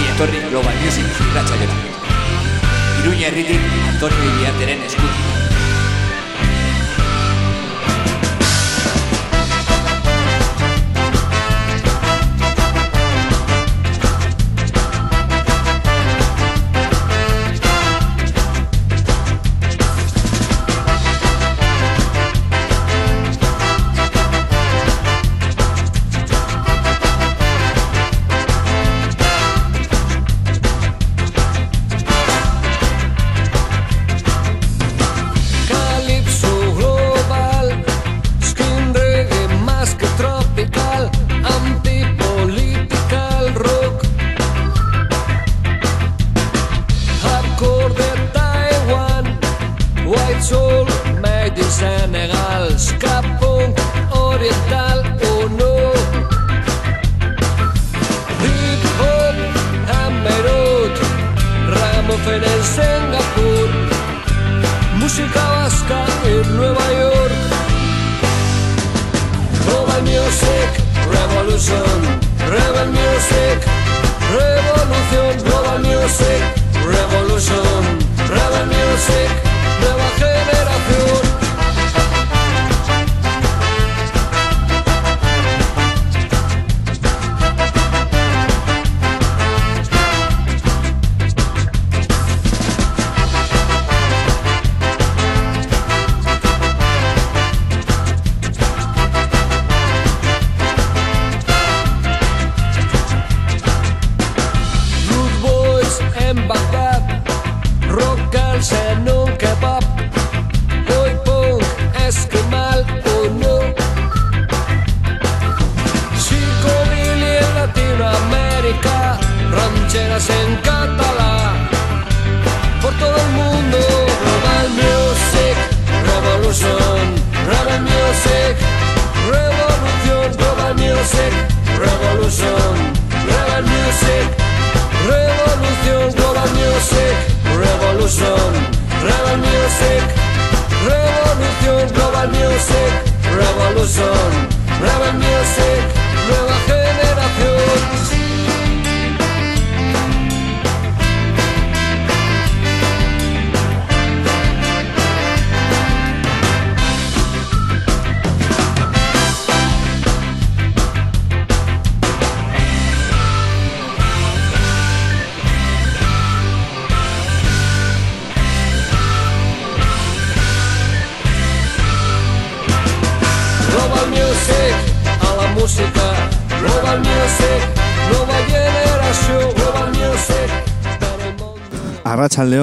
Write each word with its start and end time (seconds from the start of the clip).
Ongi 0.00 0.12
etorri 0.16 0.38
Global 0.48 0.76
Music 0.80 1.04
irratxa 1.24 1.58
jota. 1.60 1.76
Iruña 3.02 3.28
herritik 3.28 3.68
Antonio 3.92 4.32
Iriarteren 4.32 4.88
eskutik. 4.88 5.39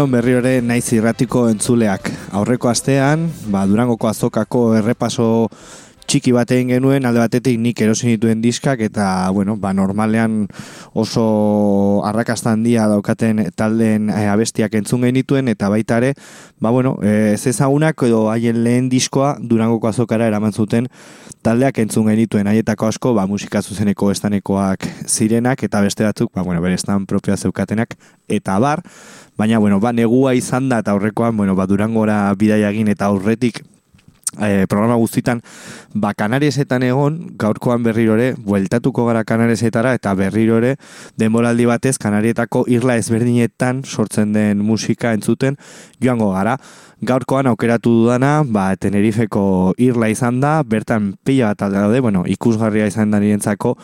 Arratxaldeon 0.07 0.11
berri 0.11 0.35
hori 0.39 0.61
naiz 0.63 0.93
irratiko 0.95 1.49
entzuleak. 1.49 2.07
Aurreko 2.31 2.69
astean, 2.69 3.27
ba, 3.51 3.65
Durangoko 3.67 4.07
azokako 4.07 4.75
errepaso 4.77 5.49
txiki 6.07 6.31
bat 6.31 6.51
egin 6.55 6.71
genuen, 6.71 7.05
alde 7.05 7.19
batetik 7.19 7.59
nik 7.59 7.81
erosin 7.83 8.13
dituen 8.13 8.41
diskak, 8.41 8.81
eta, 8.85 9.29
bueno, 9.35 9.57
ba, 9.59 9.73
normalean 9.75 10.45
oso 10.95 12.01
arrakasta 12.07 12.53
handia 12.55 12.87
daukaten 12.87 13.43
taldeen 13.59 14.09
e, 14.09 14.23
abestiak 14.31 14.77
entzun 14.79 15.03
genituen, 15.03 15.51
eta 15.51 15.69
baita 15.69 15.99
ere, 15.99 16.13
ba, 16.63 16.71
bueno, 16.71 16.95
e, 17.03 17.33
ez 17.35 17.43
ezagunak 17.51 18.07
edo 18.07 18.27
haien 18.31 18.63
lehen 18.63 18.89
diskoa 18.89 19.35
Durangoko 19.39 19.91
azokara 19.91 20.27
eraman 20.31 20.55
zuten 20.55 20.87
taldeak 21.43 21.83
entzun 21.83 22.07
genituen, 22.07 22.47
haietako 22.47 22.87
asko, 22.87 23.13
ba, 23.17 23.27
musika 23.27 23.61
zuzeneko 23.61 24.11
estanekoak 24.15 24.87
zirenak, 25.05 25.63
eta 25.67 25.83
beste 25.83 26.07
batzuk, 26.07 26.31
ba, 26.33 26.43
bueno, 26.47 26.63
bere 26.63 26.79
estan 26.79 27.05
propioa 27.05 27.37
zeukatenak, 27.37 27.97
eta 28.27 28.57
bar, 28.63 28.83
baina, 29.37 29.59
bueno, 29.59 29.79
ba, 29.83 29.93
negua 29.93 30.33
izan 30.39 30.69
da, 30.71 30.79
eta 30.83 30.95
aurrekoan, 30.95 31.35
bueno, 31.37 31.55
ba, 31.55 31.67
Durangora 31.67 32.21
bidaiagin 32.39 32.87
eta 32.95 33.11
aurretik, 33.11 33.63
e, 34.41 34.67
programa 34.67 34.95
guztitan 34.95 35.41
ba 35.93 36.13
Kanariesetan 36.13 36.83
egon 36.83 37.19
gaurkoan 37.39 37.83
berrirore 37.83 38.33
bueltatuko 38.37 39.05
gara 39.07 39.23
Kanariesetara 39.23 39.93
eta 39.97 40.13
berrirore 40.17 40.75
denboraldi 41.17 41.65
batez 41.69 41.97
Kanarietako 41.97 42.65
irla 42.67 42.97
ezberdinetan 42.99 43.83
sortzen 43.85 44.33
den 44.33 44.63
musika 44.65 45.13
entzuten 45.13 45.57
joango 46.01 46.31
gara. 46.33 46.57
Gaurkoan 46.97 47.45
aukeratu 47.45 47.91
dudana, 47.93 48.41
ba, 48.41 48.71
Tenerifeko 48.73 49.75
irla 49.77 50.07
izan 50.09 50.39
da, 50.41 50.63
bertan 50.65 51.11
pila 51.21 51.51
bat 51.51 51.67
alde 51.67 51.77
daude, 51.77 51.99
bueno, 52.01 52.23
ikusgarria 52.25 52.87
izan 52.89 53.13
da 53.13 53.19
nirentzako, 53.21 53.75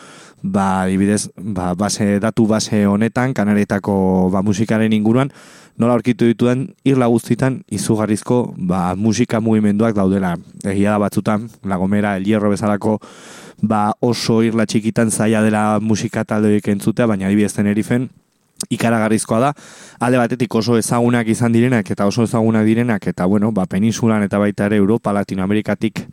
ba, 0.42 0.86
dibidez, 0.90 1.28
ba, 1.38 1.76
base, 1.78 2.18
datu 2.18 2.48
base 2.50 2.82
honetan, 2.90 3.30
Kanarietako 3.38 4.30
ba, 4.34 4.42
musikaren 4.42 4.92
inguruan, 4.92 5.30
nola 5.78 5.94
aurkitu 5.96 6.26
dituen 6.28 6.68
irla 6.86 7.08
guztitan 7.10 7.62
izugarrizko 7.72 8.54
ba, 8.56 8.94
musika 8.96 9.40
mugimenduak 9.40 9.94
daudela. 9.96 10.34
Egia 10.64 10.94
da 10.94 11.00
batzutan, 11.02 11.48
lagomera, 11.64 12.16
el 12.16 12.24
hierro 12.28 12.50
bezalako 12.52 12.98
ba, 13.62 13.92
oso 14.00 14.42
irla 14.46 14.66
txikitan 14.66 15.10
zaila 15.10 15.42
dela 15.42 15.64
musika 15.80 16.24
taldeik 16.24 16.68
entzutea, 16.68 17.08
baina 17.10 17.26
adibidez 17.26 17.54
Tenerifen, 17.56 18.08
ikaragarrizkoa 18.72 19.40
da, 19.40 19.50
alde 20.00 20.18
batetik 20.18 20.54
oso 20.54 20.76
ezagunak 20.78 21.28
izan 21.28 21.52
direnak 21.52 21.90
eta 21.90 22.06
oso 22.06 22.24
ezagunak 22.24 22.64
direnak 22.66 23.06
eta 23.10 23.26
bueno, 23.26 23.50
ba, 23.52 23.66
peninsulan 23.66 24.22
eta 24.24 24.38
baita 24.38 24.68
ere 24.70 24.78
Europa, 24.80 25.12
Latinoamerikatik 25.12 26.04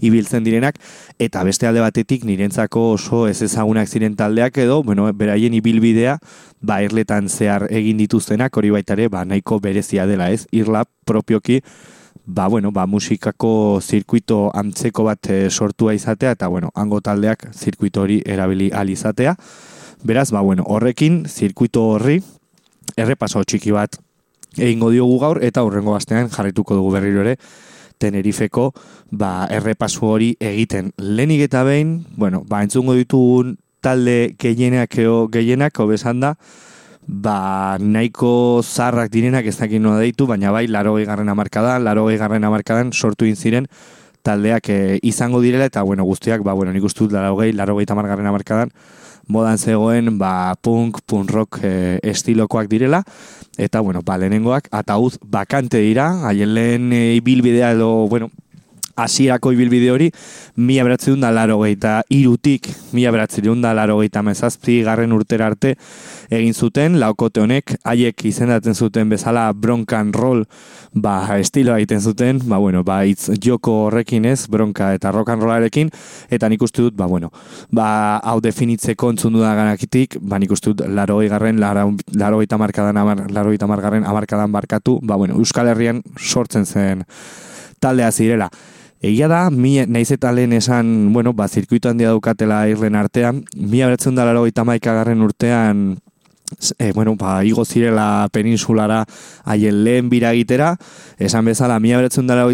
ibiltzen 0.00 0.44
direnak. 0.44 0.80
Eta 1.18 1.44
beste 1.44 1.68
alde 1.68 1.84
batetik 1.84 2.24
nirentzako 2.24 2.90
oso 2.96 3.26
ez 3.28 3.40
ezagunak 3.42 3.88
ziren 3.88 4.16
taldeak 4.16 4.58
edo, 4.58 4.82
bueno, 4.82 5.10
beraien 5.12 5.54
ibilbidea 5.54 6.18
ba, 6.60 6.80
irletan 6.82 7.28
zehar 7.28 7.68
egin 7.70 8.00
dituztenak. 8.00 8.56
Hori 8.56 8.70
baita 8.74 8.96
ere, 8.98 9.08
ba, 9.08 9.24
nahiko 9.24 9.60
berezia 9.60 10.06
dela 10.06 10.30
ez, 10.30 10.46
irla 10.52 10.84
propioki 11.04 11.60
ba, 12.26 12.46
bueno, 12.48 12.72
ba, 12.72 12.86
musikako 12.86 13.80
zirkuito 13.82 14.50
antzeko 14.54 15.04
bat 15.04 15.30
e, 15.30 15.42
sortua 15.50 15.94
izatea 15.94 16.36
eta 16.36 16.48
bueno, 16.48 16.70
hango 16.74 17.00
taldeak 17.00 17.48
zirkuito 17.54 18.02
hori 18.02 18.20
erabili 18.26 18.70
alizatea 18.72 19.36
Beraz, 20.02 20.30
ba, 20.30 20.40
bueno, 20.40 20.64
horrekin, 20.66 21.26
zirkuito 21.28 21.82
horri, 21.94 22.22
errepaso 22.96 23.42
txiki 23.44 23.74
bat 23.76 23.98
egingo 24.56 24.88
diogu 24.90 25.18
gaur, 25.20 25.42
eta 25.44 25.62
horrengo 25.62 25.94
astean 25.94 26.30
jarrituko 26.32 26.74
dugu 26.78 26.94
berriro 26.96 27.20
ere, 27.26 27.36
Tenerifeko, 28.00 28.70
ba, 29.12 29.44
errepasu 29.52 30.06
hori 30.08 30.30
egiten. 30.40 30.88
Lenik 30.96 31.42
eta 31.44 31.62
behin, 31.68 31.98
bueno, 32.16 32.40
ba, 32.48 32.62
entzungo 32.64 32.94
ditugun 32.96 33.58
talde 33.84 34.34
gehienak 34.40 34.96
eo 34.98 35.26
gehienak, 35.28 35.76
obesan 35.84 36.24
da, 36.24 36.34
ba, 37.06 37.76
nahiko 37.78 38.62
zarrak 38.64 39.12
direnak 39.12 39.44
ez 39.44 39.58
dakit 39.58 39.84
nola 39.84 40.00
deitu, 40.00 40.26
baina 40.26 40.50
bai, 40.50 40.66
laro 40.66 40.94
garren 40.96 41.28
amarkadan, 41.28 41.84
laro 41.84 42.06
garren 42.06 42.44
amarkadan 42.44 42.92
sortu 42.92 43.28
ziren 43.36 43.68
taldeak 44.22 44.68
e, 44.68 44.98
izango 45.02 45.40
direla, 45.40 45.66
eta 45.68 45.82
bueno, 45.82 46.04
guztiak, 46.04 46.42
ba, 46.42 46.52
bueno, 46.52 46.72
nik 46.72 46.84
uste 46.84 47.04
dut 47.04 47.12
laro 47.12 47.36
gehi, 47.36 47.52
laro 47.52 47.76
gehi 47.76 47.86
tamargarren 47.86 48.26
amarkadan, 48.26 48.72
modan 49.30 49.58
zegoen, 49.58 50.18
ba, 50.18 50.54
punk, 50.60 51.00
punk 51.06 51.30
rock 51.30 51.60
e, 51.62 51.98
estilokoak 52.02 52.68
direla, 52.70 53.04
eta, 53.56 53.80
bueno, 53.80 54.02
ba, 54.04 54.18
lehenengoak, 54.18 54.68
atauz 54.74 55.16
bakante 55.22 55.78
dira, 55.78 56.10
haien 56.28 56.54
lehen 56.54 56.92
e, 56.92 57.02
ibilbidea 57.20 57.72
edo, 57.78 58.08
bueno, 58.08 58.30
hasierako 59.02 59.52
ibilbide 59.52 59.90
hori, 59.90 60.10
mila 60.56 60.84
beratzen 60.86 61.20
da 61.20 61.30
laro 61.34 61.58
eta 61.66 62.00
irutik 62.08 62.68
mila 62.92 63.10
beratzen 63.14 63.62
da 63.62 63.72
laro 63.74 64.00
mezazpi 64.22 64.82
garren 64.82 65.12
urtera 65.12 65.46
arte 65.46 65.76
egin 66.30 66.54
zuten, 66.54 66.98
laukote 67.00 67.40
honek, 67.40 67.74
haiek 67.84 68.24
izendatzen 68.24 68.74
zuten 68.74 69.08
bezala 69.08 69.52
bronkan 69.52 70.12
roll, 70.12 70.44
ba, 70.94 71.26
estiloa 71.38 71.78
egiten 71.78 72.00
zuten, 72.00 72.40
ba, 72.46 72.58
bueno, 72.58 72.84
ba, 72.84 73.04
itz 73.04 73.30
joko 73.42 73.86
horrekin 73.86 74.24
ez, 74.24 74.46
bronka 74.48 74.92
eta 74.94 75.10
rock 75.10 75.30
and 75.34 75.42
rollarekin, 75.42 75.90
eta 76.30 76.48
nik 76.48 76.62
uste 76.62 76.82
dut, 76.82 76.96
ba, 76.96 77.06
bueno, 77.06 77.32
ba, 77.70 78.18
hau 78.18 78.38
definitzeko 78.40 79.10
entzundu 79.10 79.42
da 79.42 79.54
ganakitik, 79.58 80.18
ba, 80.20 80.38
nik 80.38 80.52
uste 80.54 80.72
dut, 80.72 80.86
laro 80.86 81.18
garren, 81.30 81.60
laro 81.60 82.42
eta 82.42 82.58
markadan, 82.58 83.26
laro 83.30 83.52
eta 83.52 83.66
margarren, 83.66 84.06
amarkadan 84.06 84.52
barkatu, 84.52 85.00
ba, 85.02 85.16
bueno, 85.16 85.38
Euskal 85.38 85.68
Herrian 85.68 86.02
sortzen 86.18 86.66
zen 86.66 87.06
taldea 87.80 88.12
zirela. 88.12 88.50
Egia 89.00 89.30
da, 89.32 89.48
mi 89.48 89.78
naiz 89.88 90.10
eta 90.12 90.28
lehen 90.36 90.52
esan, 90.52 91.12
bueno, 91.14 91.32
ba, 91.32 91.46
zirkuitu 91.48 91.88
handia 91.88 92.10
daukatela 92.12 92.66
irren 92.68 92.98
artean, 93.00 93.44
mi 93.56 93.80
abertzen 93.80 94.14
da 94.14 94.26
laro 94.28 94.44
garren 94.92 95.22
urtean, 95.24 95.96
e, 96.78 96.92
bueno, 96.92 97.16
ba, 97.16 97.42
igo 97.42 97.64
zirela 97.64 98.28
peninsulara 98.30 99.06
haien 99.44 99.84
lehen 99.84 100.10
biragitera, 100.10 100.76
esan 101.16 101.46
bezala, 101.46 101.80
mi 101.80 101.94
abertzen 101.94 102.26
da 102.26 102.36
laro 102.36 102.50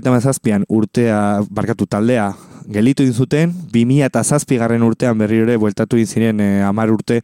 urtea, 0.68 1.42
barkatu 1.50 1.86
taldea, 1.86 2.32
gelitu 2.72 3.04
zuten 3.12 3.52
2000 3.72 4.06
eta 4.06 4.22
zazpigarren 4.24 4.82
urtean 4.82 5.18
berri 5.18 5.38
ere 5.44 5.56
bueltatu 5.56 5.98
ziren 6.04 6.40
e, 6.40 6.62
amar 6.62 6.90
urte 6.90 7.20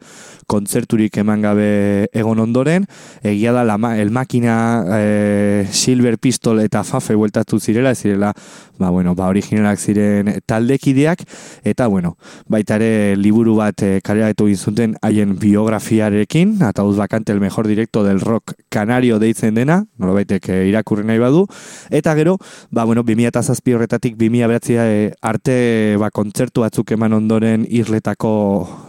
kontzerturik 0.46 1.16
eman 1.18 1.42
gabe 1.42 2.08
egon 2.12 2.40
ondoren, 2.42 2.86
egia 3.22 3.52
da 3.52 3.64
la, 3.64 3.78
el 3.98 4.10
makina 4.10 4.84
e, 4.98 5.66
Silver 5.70 6.18
Pistol 6.18 6.60
eta 6.60 6.84
Fafe 6.84 7.14
bueltatu 7.14 7.58
zirela, 7.60 7.94
zirela, 7.94 8.32
ba, 8.78 8.90
bueno, 8.90 9.14
ba, 9.14 9.28
originalak 9.28 9.78
ziren 9.78 10.30
taldekideak, 10.46 11.24
eta 11.64 11.86
bueno, 11.86 12.16
baita 12.48 12.76
ere 12.80 13.16
liburu 13.16 13.56
bat 13.56 13.82
e, 13.82 14.00
kalera 14.04 14.32
zuten 14.56 14.96
haien 15.02 15.38
biografiarekin, 15.38 16.58
eta 16.68 16.84
uz 16.84 16.96
bakante 16.96 17.32
el 17.32 17.40
mejor 17.40 17.66
directo 17.66 18.04
del 18.04 18.20
rock 18.20 18.54
canario 18.68 19.18
deitzen 19.18 19.54
dena, 19.54 19.86
nolo 19.98 20.14
baitek 20.14 20.48
e, 20.48 20.68
irakurri 20.68 21.04
nahi 21.04 21.18
badu, 21.18 21.46
eta 21.90 22.14
gero, 22.14 22.38
ba, 22.70 22.84
bueno, 22.84 23.02
2000 23.02 23.28
eta 23.28 23.42
zazpi 23.42 23.72
horretatik 23.72 24.16
2000 24.16 24.48
behatzia 24.48 24.86
e, 24.90 25.12
arte 25.32 25.96
ba, 26.00 26.10
kontzertu 26.14 26.62
batzuk 26.64 26.92
eman 26.94 27.16
ondoren 27.16 27.64
irletako 27.68 28.32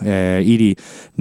e, 0.03 0.41
iri 0.45 0.71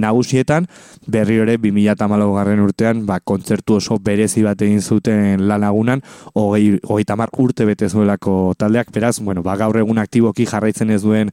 nagusietan, 0.01 0.67
berri 1.07 1.39
ere 1.43 1.57
2008 1.57 2.29
garren 2.35 2.63
urtean 2.63 3.03
ba, 3.07 3.19
kontzertu 3.23 3.79
oso 3.79 3.99
berezi 4.03 4.43
bat 4.45 4.61
egin 4.61 4.81
zuten 4.81 5.45
lanagunan, 5.47 6.03
hogei, 6.35 6.79
hogei 6.83 7.07
tamar 7.07 7.33
urte 7.43 7.67
bete 7.67 7.89
zuelako 7.89 8.53
taldeak, 8.57 8.91
beraz, 8.93 9.17
bueno, 9.19 9.43
ba, 9.43 9.57
gaur 9.59 9.79
egun 9.81 10.01
aktiboki 10.03 10.47
jarraitzen 10.49 10.93
ez 10.93 11.01
duen 11.03 11.31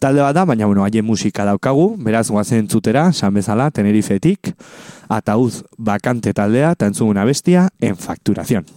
talde 0.00 0.24
bat 0.24 0.36
da, 0.36 0.46
baina 0.48 0.68
bueno, 0.70 0.84
haien 0.84 1.06
musika 1.06 1.44
daukagu, 1.48 1.94
beraz, 2.00 2.28
guazen 2.30 2.68
zutera, 2.68 3.10
san 3.12 3.34
bezala, 3.34 3.70
tenerifetik, 3.70 4.54
atauz 5.10 5.64
bakante 5.76 6.34
taldea, 6.36 6.74
eta 6.78 6.90
entzuguna 6.90 7.26
bestia, 7.28 7.68
en 7.80 7.96
fakturazion. 7.96 8.68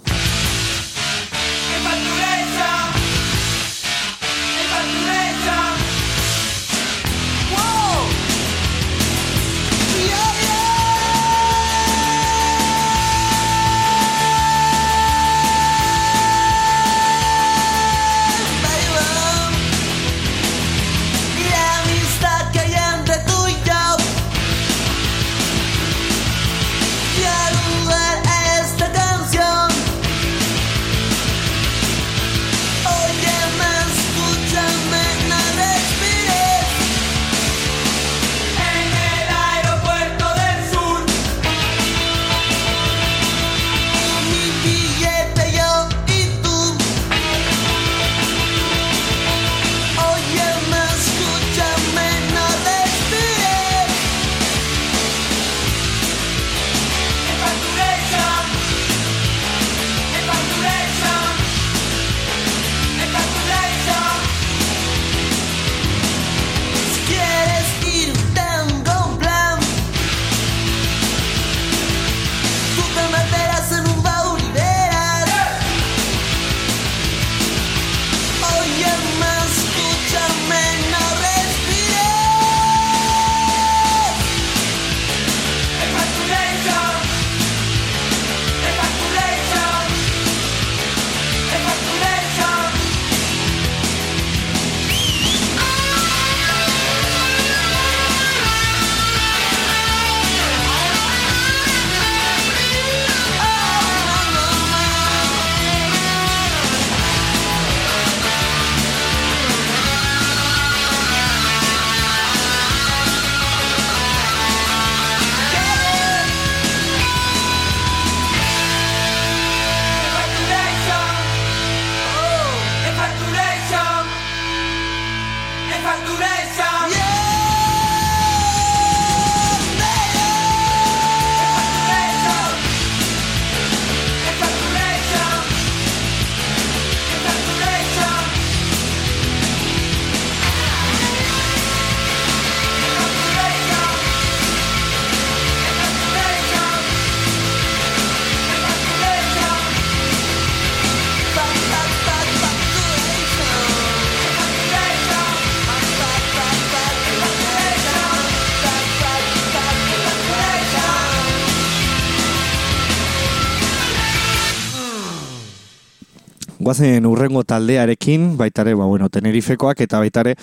Guazen 166.74 167.06
urrengo 167.06 167.44
taldearekin, 167.46 168.36
baitare, 168.38 168.74
ba, 168.74 168.86
bueno, 168.90 169.10
tenerifekoak, 169.10 169.82
eta 169.86 170.00
baitare, 170.02 170.34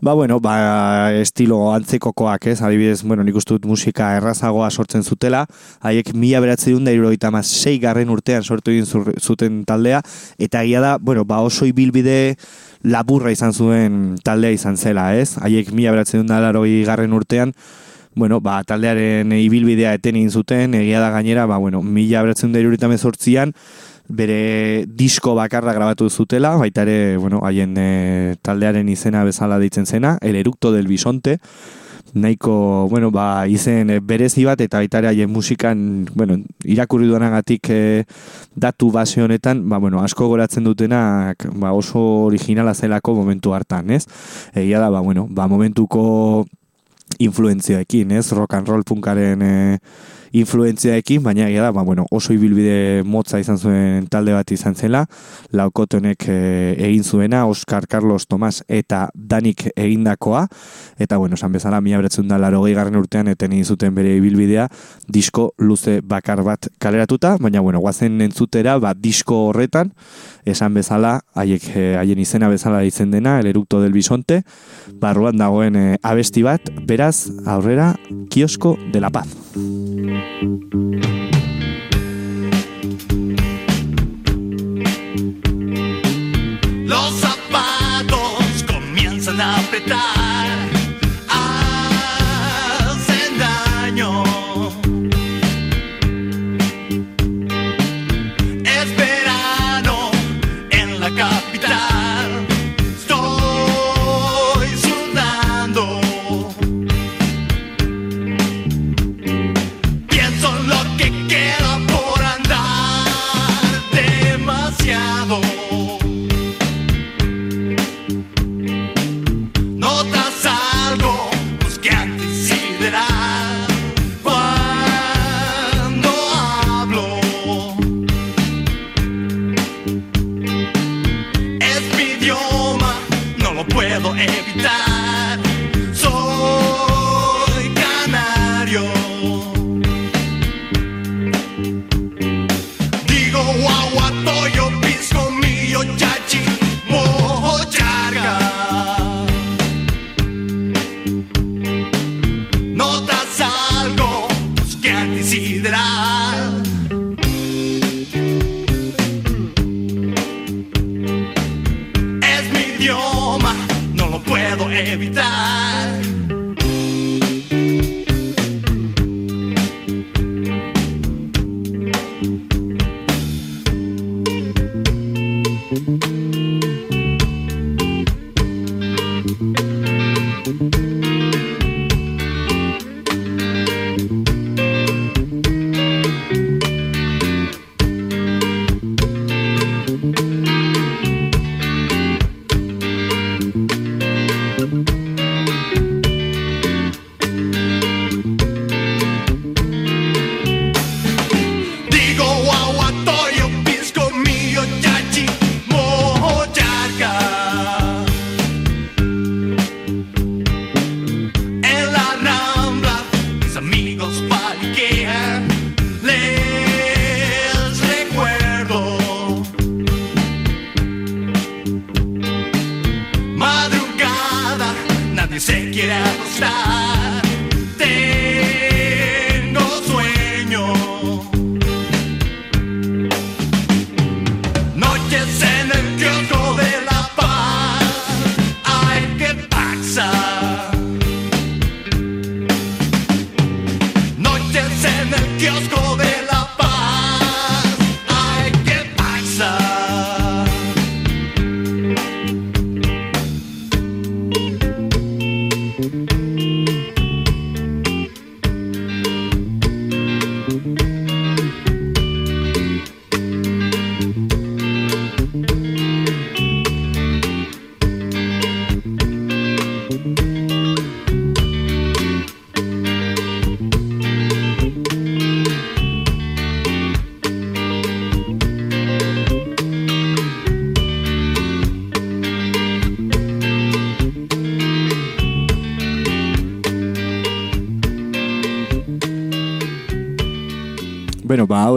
ba, 0.00 0.12
bueno, 0.14 0.38
ba, 0.38 1.10
estilo 1.18 1.72
antzekokoak, 1.74 2.46
ez, 2.46 2.60
adibidez, 2.62 3.02
bueno, 3.02 3.24
nik 3.26 3.34
ustut 3.34 3.66
musika 3.66 4.12
errazagoa 4.16 4.70
sortzen 4.70 5.02
zutela, 5.02 5.42
haiek 5.82 6.12
mila 6.14 6.40
beratzi 6.40 6.70
dut 6.70 6.86
da 6.86 7.42
sei 7.42 7.78
garren 7.80 8.10
urtean 8.10 8.44
sortu 8.44 8.70
egin 8.70 8.86
zuten 9.18 9.64
taldea, 9.64 10.02
eta 10.38 10.62
egia 10.62 10.80
da, 10.80 10.98
bueno, 10.98 11.24
ba, 11.24 11.40
oso 11.40 11.66
ibilbide 11.66 12.36
laburra 12.82 13.32
izan 13.32 13.52
zuen 13.52 14.18
taldea 14.22 14.52
izan 14.52 14.76
zela, 14.76 15.16
ez, 15.16 15.36
haiek 15.38 15.72
mila 15.72 15.90
beratzi 15.90 16.18
dut 16.18 16.30
garren 16.86 17.12
urtean, 17.12 17.54
bueno, 18.14 18.40
ba, 18.40 18.62
taldearen 18.62 19.32
ibilbidea 19.32 19.94
eten 19.94 20.16
egin 20.16 20.30
zuten, 20.30 20.74
egia 20.74 21.00
da 21.00 21.10
gainera, 21.10 21.46
ba, 21.46 21.56
bueno, 21.56 21.82
mila 21.82 22.22
beratzi 22.22 22.46
dut 22.46 23.26
bere 24.08 24.84
disko 24.86 25.34
bakarra 25.34 25.72
grabatu 25.72 26.08
zutela, 26.10 26.56
baita 26.56 26.82
ere, 26.82 27.16
bueno, 27.16 27.40
haien 27.46 27.76
e, 27.78 28.36
taldearen 28.42 28.88
izena 28.88 29.24
bezala 29.24 29.58
ditzen 29.58 29.86
zena, 29.86 30.18
El 30.20 30.36
Eructo 30.36 30.72
del 30.72 30.86
Bisonte, 30.86 31.38
nahiko, 32.12 32.88
bueno, 32.90 33.10
ba, 33.10 33.46
izen 33.48 33.90
e, 33.90 34.00
berezi 34.00 34.44
bat, 34.44 34.60
eta 34.60 34.82
baita 34.82 35.00
ere 35.00 35.08
haien 35.12 35.30
musikan, 35.32 36.04
bueno, 36.14 36.36
irakurri 36.64 37.08
duanagatik 37.08 37.70
e, 37.70 38.04
datu 38.54 38.90
base 38.92 39.22
honetan, 39.22 39.64
ba, 39.68 39.78
bueno, 39.78 40.02
asko 40.02 40.28
goratzen 40.28 40.64
dutenak, 40.64 41.48
ba, 41.54 41.72
oso 41.72 42.02
originala 42.26 42.74
zelako 42.74 43.14
momentu 43.16 43.54
hartan, 43.54 43.90
ez? 43.90 44.04
Egia 44.52 44.80
da, 44.80 44.90
ba, 44.90 45.00
bueno, 45.00 45.26
ba, 45.30 45.48
momentuko 45.48 46.46
influenziaekin, 47.18 48.12
ez? 48.12 48.32
Rock 48.32 48.54
and 48.54 48.68
roll 48.68 48.84
punkaren 48.84 49.42
e, 49.42 49.78
influentziaekin, 50.32 51.22
baina 51.22 51.46
egia 51.48 51.66
da, 51.66 51.72
ba, 51.72 51.84
bueno, 51.84 52.06
oso 52.10 52.32
ibilbide 52.32 53.02
motza 53.04 53.40
izan 53.40 53.58
zuen 53.58 54.06
talde 54.10 54.34
bat 54.34 54.50
izan 54.54 54.74
zela, 54.74 55.04
laukotonek 55.52 56.26
e, 56.28 56.36
egin 56.88 57.04
zuena, 57.04 57.44
Oscar 57.46 57.86
Carlos 57.86 58.26
Tomas 58.26 58.62
eta 58.68 59.08
Danik 59.14 59.68
egindakoa, 59.76 60.46
eta 60.98 61.18
bueno, 61.20 61.36
esan 61.36 61.52
bezala, 61.52 61.80
mila 61.84 62.00
beretzen 62.00 62.28
da 62.28 62.38
laro 62.40 62.62
garren 62.62 62.96
urtean, 62.96 63.28
eten 63.28 63.52
egin 63.52 63.64
zuten 63.64 63.94
bere 63.94 64.16
ibilbidea, 64.16 64.68
disko 65.08 65.52
luze 65.58 66.00
bakar 66.00 66.42
bat 66.42 66.68
kaleratuta, 66.78 67.36
baina 67.40 67.60
bueno, 67.60 67.80
guazen 67.80 68.20
entzutera, 68.20 68.78
ba, 68.78 68.94
disko 68.94 69.48
horretan, 69.50 69.92
esan 70.44 70.74
bezala, 70.74 71.20
haiek 71.34 71.64
eh, 71.74 71.96
haien 71.98 72.18
izena 72.18 72.48
bezala 72.48 72.80
ditzen 72.82 73.10
dena, 73.10 73.38
el 73.40 73.46
eructo 73.46 73.80
del 73.80 73.92
bisonte, 73.92 74.42
barruan 75.00 75.38
dagoen 75.38 75.76
e, 75.76 75.98
abesti 76.02 76.42
bat, 76.42 76.70
beraz, 76.86 77.28
aurrera, 77.46 77.94
kiosko 78.30 78.76
de 78.92 79.00
la 79.00 79.10
paz. 79.10 79.28
Los 86.86 87.20
zapatos 87.20 88.64
comienzan 88.66 89.40
a 89.40 89.58
apretar, 89.58 90.21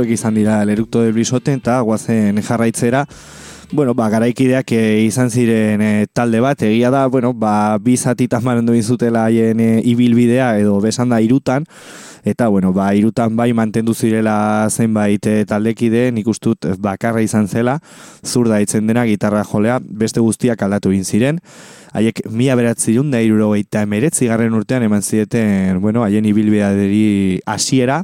hauek 0.05 0.13
izan 0.13 0.35
dira 0.35 0.61
el 0.61 0.69
eructo 0.69 1.01
del 1.01 1.13
bisote, 1.13 1.53
eta 1.53 1.81
guazen 1.81 2.41
jarraitzera, 2.41 3.07
Bueno, 3.71 3.95
ba, 3.95 4.09
garaikideak 4.09 4.71
e, 4.77 5.01
izan 5.01 5.31
ziren 5.33 5.81
e, 5.81 6.05
talde 6.13 6.37
bat, 6.39 6.61
egia 6.61 6.91
da, 6.93 7.07
bueno, 7.07 7.33
ba, 7.33 7.79
bi 7.81 7.95
zatitan 7.97 8.43
marendu 8.45 8.75
zutela 8.83 9.23
haien 9.25 9.59
e, 9.59 9.81
ibilbidea 9.83 10.59
edo 10.59 10.79
besan 10.79 11.09
da 11.09 11.19
irutan, 11.19 11.65
eta 12.23 12.47
bueno, 12.47 12.73
ba, 12.73 12.93
irutan 12.93 13.35
bai 13.35 13.53
mantendu 13.53 13.95
zirela 13.95 14.67
zenbait 14.69 15.25
e, 15.25 15.45
taldekide, 15.49 16.11
nik 16.11 16.27
ustut 16.27 16.67
bakarra 16.77 17.23
izan 17.25 17.47
zela, 17.47 17.79
zurda 18.23 18.61
itzen 18.61 18.85
dena 18.85 19.03
gitarra 19.09 19.43
jolea, 19.43 19.79
beste 19.81 20.21
guztiak 20.21 20.61
aldatu 20.61 20.91
egin 20.93 21.03
ziren, 21.03 21.39
haiek 21.91 22.21
mila 22.29 22.55
beratzirun 22.55 23.09
da 23.09 23.19
irurogeita 23.25 23.81
emeretzi 23.81 24.29
garren 24.29 24.53
urtean 24.53 24.85
eman 24.85 25.01
zieten, 25.01 25.81
bueno, 25.81 26.05
haien 26.05 26.29
ibilbideari 26.29 27.41
hasiera, 27.47 28.03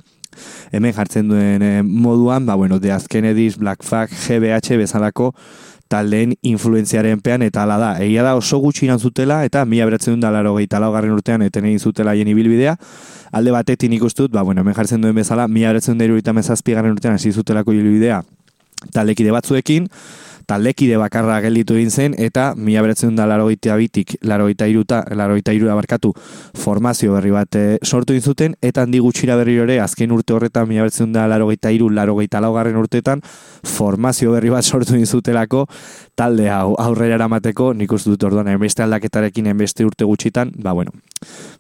hemen 0.72 0.94
jartzen 0.94 1.30
duen 1.30 1.62
eh, 1.62 1.82
moduan, 1.84 2.46
ba, 2.46 2.56
bueno, 2.56 2.80
The 2.80 2.98
Kennedys, 3.10 3.58
Black 3.58 3.84
Flag, 3.84 4.10
GBH 4.10 4.78
bezalako 4.78 5.34
taldeen 5.92 6.36
influenziaren 6.42 7.20
pean, 7.20 7.44
eta 7.44 7.66
ala 7.66 7.78
da, 7.78 7.92
egia 8.04 8.24
da 8.24 8.36
oso 8.40 8.62
gutxi 8.64 8.86
iran 8.88 9.00
zutela, 9.00 9.42
eta 9.46 9.66
mila 9.68 9.90
beratzen 9.90 10.14
duen 10.14 10.24
da 10.24 10.32
laro 10.32 10.56
gehi 10.56 10.68
garren 10.72 11.12
urtean, 11.12 11.42
eten 11.42 11.66
egin 11.66 11.80
zutela 11.80 12.12
haien 12.12 12.28
ibilbidea, 12.32 12.78
alde 13.32 13.52
batetik 13.52 13.90
nik 13.92 14.04
ustut, 14.04 14.32
ba, 14.32 14.42
bueno, 14.42 14.62
hemen 14.62 14.74
jartzen 14.74 15.02
duen 15.02 15.16
bezala, 15.16 15.48
mila 15.48 15.74
beratzen 15.74 15.98
duen 15.98 16.12
urtean, 16.12 17.14
hasi 17.14 17.32
zutelako 17.32 17.74
ibilbidea, 17.74 18.24
taldekide 18.94 19.32
batzuekin, 19.32 19.90
taldekide 20.52 20.98
bakarra 21.00 21.38
gelditu 21.44 21.78
egin 21.80 21.92
zen, 21.92 22.16
eta 22.20 22.52
mila 22.60 22.84
beratzen 22.84 23.16
da 23.16 23.28
larogeita 23.30 23.78
bitik, 23.80 24.18
larogeita 24.28 24.68
iruta, 24.68 25.02
larogeita 25.16 25.54
irura 25.56 25.78
barkatu, 25.80 26.12
formazio 26.58 27.16
berri 27.16 27.32
bat 27.32 27.56
e, 27.56 27.64
sortu 27.88 28.16
egin 28.18 28.26
zuten, 28.34 28.58
eta 28.62 28.84
handi 28.84 29.00
gutxira 29.04 29.38
berri 29.40 29.56
ere, 29.64 29.80
azken 29.84 30.12
urte 30.12 30.36
horretan, 30.36 30.68
mila 30.68 30.84
beratzen 30.88 31.14
da 31.16 31.28
larogeita 31.32 31.72
iru, 31.72 31.88
larogeita 31.96 32.42
laugarren 32.44 32.80
urteetan, 32.82 33.24
formazio 33.78 34.36
berri 34.36 34.52
bat 34.52 34.68
sortu 34.68 34.98
egin 34.98 35.08
zutelako, 35.08 35.64
talde 36.20 36.50
hau 36.52 36.76
aurrera 36.84 37.16
eramateko, 37.22 37.72
nik 37.78 37.96
uste 37.96 38.12
dut 38.12 38.28
orduan, 38.28 38.52
enbeste 38.52 38.84
aldaketarekin, 38.84 39.48
enbeste 39.54 39.88
urte 39.88 40.08
gutxitan, 40.10 40.52
ba, 40.60 40.76
bueno, 40.76 40.92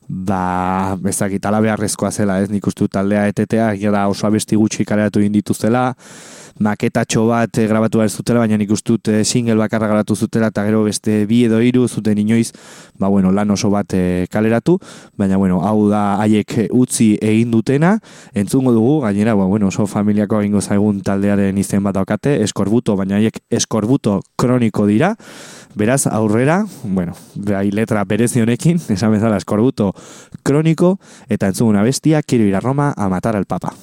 ba, 0.08 0.98
bezakit, 1.00 1.48
beharrezkoa 1.62 2.12
zela, 2.12 2.42
ez, 2.42 2.52
nik 2.52 2.68
uste 2.68 2.84
dut 2.84 2.96
taldea 3.00 3.28
etetea, 3.32 3.72
da 3.92 4.08
oso 4.12 4.28
abesti 4.28 4.60
gutxi 4.60 4.84
kaleratu 4.88 5.24
egin 5.24 5.40
dituztela, 5.40 5.92
maketatxo 6.60 7.26
bat 7.30 7.58
e, 7.58 7.68
grabatu 7.68 8.02
behar 8.02 8.10
zutela, 8.10 8.42
baina 8.44 8.58
nik 8.58 8.72
ustut 8.72 9.08
e, 9.08 9.24
single 9.24 9.56
bakarra 9.60 9.88
grabatu 9.88 10.16
zutela, 10.16 10.52
eta 10.52 10.64
gero 10.68 10.84
beste 10.84 11.26
bi 11.30 11.44
edo 11.46 11.62
hiru 11.62 11.88
zuten 11.88 12.18
inoiz, 12.18 12.52
ba 13.00 13.08
bueno, 13.08 13.32
lan 13.32 13.52
oso 13.52 13.70
bat 13.70 13.94
e, 13.94 14.28
kaleratu, 14.32 14.78
baina 15.18 15.38
bueno, 15.38 15.62
hau 15.66 15.90
da 15.90 16.18
haiek 16.22 16.68
utzi 16.72 17.16
egin 17.22 17.52
dutena, 17.52 17.98
entzungo 18.34 18.74
dugu, 18.76 19.00
gainera, 19.06 19.36
ba, 19.36 19.46
bueno, 19.46 19.68
oso 19.68 19.88
familiako 19.88 20.42
egingo 20.42 20.62
zaigun 20.62 21.02
taldearen 21.02 21.58
izen 21.58 21.84
bat 21.84 21.96
daukate, 21.96 22.38
eskorbuto, 22.44 22.96
baina 23.00 23.20
haiek 23.20 23.42
eskorbuto 23.50 24.20
kroniko 24.36 24.88
dira, 24.90 25.16
beraz, 25.76 26.06
aurrera, 26.08 26.66
bueno, 26.84 27.16
bai 27.36 27.70
letra 27.72 28.04
berezionekin, 28.06 28.82
esan 28.96 29.16
bezala 29.16 29.40
eskorbuto 29.42 29.94
kroniko, 30.44 30.98
eta 31.30 31.52
entzuguna 31.52 31.84
bestia, 31.84 32.24
quiero 32.24 32.46
ir 32.46 32.56
a 32.56 32.60
Roma 32.60 32.94
a 32.96 33.10
matar 33.10 33.36
al 33.36 33.46
papa. 33.46 33.74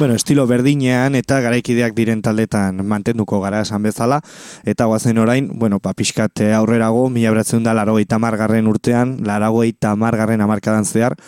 Bueno, 0.00 0.14
estilo 0.14 0.46
berdinean 0.48 1.12
eta 1.12 1.42
garaikideak 1.44 1.92
diren 1.92 2.22
taldetan 2.24 2.78
mantenduko 2.88 3.36
gara 3.42 3.58
esan 3.60 3.82
bezala, 3.84 4.22
eta 4.64 4.86
guazen 4.88 5.18
orain, 5.20 5.50
bueno, 5.60 5.76
pa, 5.76 5.92
pixkat 5.92 6.40
aurrerago, 6.56 7.02
mila 7.12 7.34
beratzen 7.34 7.66
da 7.68 7.74
laro 7.76 7.98
garren 8.16 8.66
urtean, 8.66 9.18
laro 9.26 9.60
margarren 9.96 10.40
amarkadan 10.40 10.86
zehar, 10.86 11.18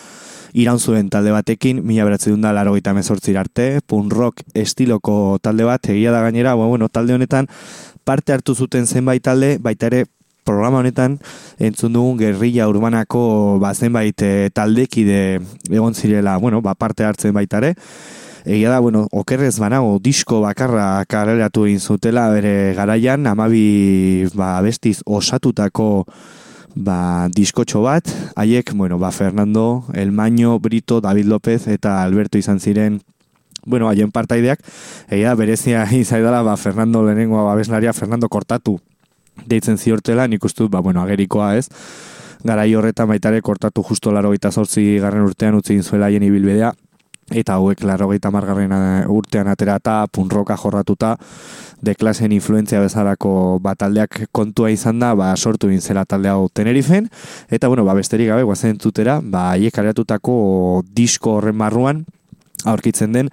iraun 0.53 0.79
zuen 0.79 1.11
talde 1.11 1.29
batekin, 1.29 1.85
mila 1.85 2.03
beratzen 2.05 2.41
da 2.41 2.51
laro 2.51 2.73
mezortzir 2.73 3.37
arte, 3.37 3.79
pun 3.85 4.09
rock 4.09 4.41
estiloko 4.55 5.37
talde 5.39 5.65
bat, 5.65 5.89
egia 5.89 6.11
da 6.11 6.21
gainera, 6.21 6.55
bueno, 6.55 6.89
talde 6.89 7.13
honetan 7.13 7.45
parte 8.03 8.33
hartu 8.33 8.55
zuten 8.55 8.87
zenbait 8.87 9.21
talde, 9.21 9.59
baita 9.59 9.85
ere 9.85 10.05
programa 10.43 10.79
honetan 10.79 11.19
entzun 11.59 11.93
dugun 11.93 12.17
gerrilla 12.17 12.67
urbanako 12.67 13.59
ba, 13.59 13.75
zenbait 13.75 14.19
e, 14.23 14.49
taldekide 14.49 15.41
egon 15.69 15.93
zirela, 15.93 16.37
bueno, 16.37 16.63
ba, 16.63 16.73
parte 16.73 17.03
hartzen 17.03 17.33
baita 17.33 17.59
ere, 17.59 17.75
egia 18.45 18.69
da, 18.69 18.79
bueno, 18.79 19.07
okerrez 19.11 19.57
banago, 19.59 19.99
disko 20.03 20.41
bakarra 20.43 21.03
kareratu 21.07 21.65
egin 21.65 21.79
zutela 21.79 22.27
bere 22.29 22.73
garaian, 22.75 23.27
amabi 23.27 24.27
ba, 24.35 24.59
bestiz 24.61 24.99
osatutako 25.05 26.05
ba, 26.75 27.29
diskotxo 27.31 27.83
bat, 27.85 28.09
haiek, 28.35 28.73
bueno, 28.75 28.99
ba, 28.99 29.11
Fernando, 29.11 29.85
El 29.93 30.11
Maño, 30.11 30.59
Brito, 30.59 30.99
David 31.01 31.25
López 31.25 31.67
eta 31.67 32.03
Alberto 32.03 32.37
izan 32.37 32.59
ziren 32.59 33.01
Bueno, 33.65 33.87
haien 33.87 34.11
partaideak, 34.11 34.59
egia 35.07 35.35
berezia 35.39 35.85
izaidala, 35.95 36.41
ba, 36.43 36.57
Fernando 36.57 37.03
lehenengoa 37.05 37.45
babeslaria, 37.47 37.93
Fernando 37.93 38.27
kortatu 38.27 38.79
deitzen 39.47 39.77
ziortela, 39.77 40.27
nik 40.27 40.43
ustut, 40.43 40.69
ba, 40.69 40.81
bueno, 40.83 41.01
agerikoa 41.01 41.55
ez, 41.55 41.69
garai 42.43 42.73
horretan 42.75 43.07
baitare 43.07 43.39
kortatu 43.41 43.81
justo 43.81 44.11
laro 44.11 44.31
gita 44.31 44.49
garren 44.51 45.23
urtean 45.23 45.55
utzi 45.55 45.81
zuela 45.81 46.07
haien 46.07 46.23
ibilbedea, 46.23 46.73
eta 47.33 47.57
hauek 47.57 47.83
laro 47.83 48.11
eh, 48.13 49.05
urtean 49.07 49.47
atera 49.47 49.75
eta 49.75 50.07
punroka 50.07 50.57
jorratuta 50.57 51.17
de 51.81 51.95
klasen 51.95 52.31
influentzia 52.31 52.79
bezalako 52.79 53.59
bataldeak 53.59 54.29
kontua 54.31 54.71
izan 54.71 54.99
da, 54.99 55.13
ba, 55.15 55.35
sortu 55.35 55.69
zela 55.79 56.05
talde 56.05 56.29
hau 56.29 56.47
tenerifen, 56.49 57.09
eta 57.49 57.67
bueno, 57.67 57.83
ba, 57.83 57.93
besterik 57.93 58.29
gabe, 58.29 58.43
guazen 58.43 58.77
tutera, 58.77 59.19
ba, 59.21 59.51
aiek 59.51 59.77
areatutako 59.77 60.83
disko 60.95 61.37
horren 61.37 61.55
marruan, 61.55 62.05
aurkitzen 62.65 63.11
den, 63.11 63.29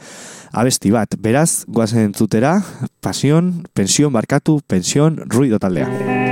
abesti 0.53 0.91
bat, 0.91 1.15
beraz, 1.19 1.65
guazen 1.69 2.15
zutera, 2.15 2.59
pasion, 3.01 3.63
pension, 3.73 4.13
barkatu, 4.13 4.61
pension, 4.67 5.23
ruido 5.31 5.59
taldea. 5.59 6.30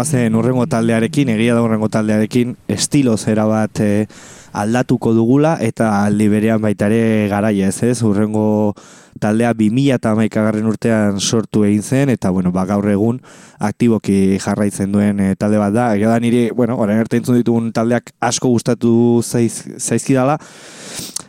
Guazen 0.00 0.36
urrengo 0.38 0.64
taldearekin, 0.70 1.28
egia 1.34 1.52
da 1.52 1.60
urrengo 1.60 1.90
taldearekin, 1.92 2.54
estilo 2.72 3.18
zera 3.20 3.44
bat 3.44 3.82
e, 3.84 4.06
aldatuko 4.52 5.12
dugula, 5.14 5.56
eta 5.60 5.90
aldi 6.04 6.28
berean 6.28 6.62
baita 6.62 6.88
ere 6.90 7.28
garaia 7.30 7.68
ez 7.68 7.82
ez, 7.86 8.02
urrengo 8.02 8.74
taldea 9.20 9.52
2000 9.54 9.94
eta 9.98 10.14
garren 10.32 10.66
urtean 10.66 11.20
sortu 11.20 11.64
egin 11.64 11.82
zen, 11.82 12.08
eta 12.10 12.30
bueno, 12.30 12.52
ba, 12.52 12.64
gaur 12.66 12.88
egun 12.88 13.20
aktiboki 13.58 14.38
jarraitzen 14.40 14.92
duen 14.92 15.20
e, 15.20 15.34
talde 15.36 15.58
bat 15.58 15.74
da. 15.74 15.94
Egia 15.94 16.08
da 16.08 16.18
niri, 16.22 16.48
bueno, 16.56 16.78
orain 16.80 16.98
arte 16.98 17.20
entzun 17.20 17.36
ditugun 17.40 17.70
taldeak 17.76 18.14
asko 18.20 18.48
gustatu 18.48 18.92
zaiz, 19.22 19.66
zaizkidala, 19.78 20.38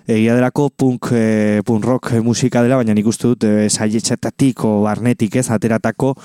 egia 0.08 0.36
delako 0.38 0.70
punk, 0.70 1.12
e, 1.12 1.62
punk 1.68 1.86
rock 1.86 2.14
musika 2.24 2.64
dela, 2.64 2.80
baina 2.80 2.96
nik 2.96 3.12
uste 3.12 3.34
dut 3.34 3.46
e, 3.48 3.68
saietxetatik 3.70 4.64
o 4.66 4.82
barnetik 4.86 5.36
ez, 5.42 5.50
ateratako 5.52 6.16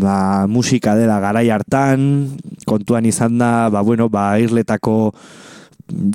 ba, 0.00 0.46
musika 0.48 0.96
dela 0.98 1.20
garai 1.22 1.48
hartan, 1.50 2.10
kontuan 2.66 3.06
izan 3.06 3.38
da, 3.38 3.68
ba, 3.72 3.84
bueno, 3.86 4.08
ba, 4.08 4.32
irletako 4.40 5.12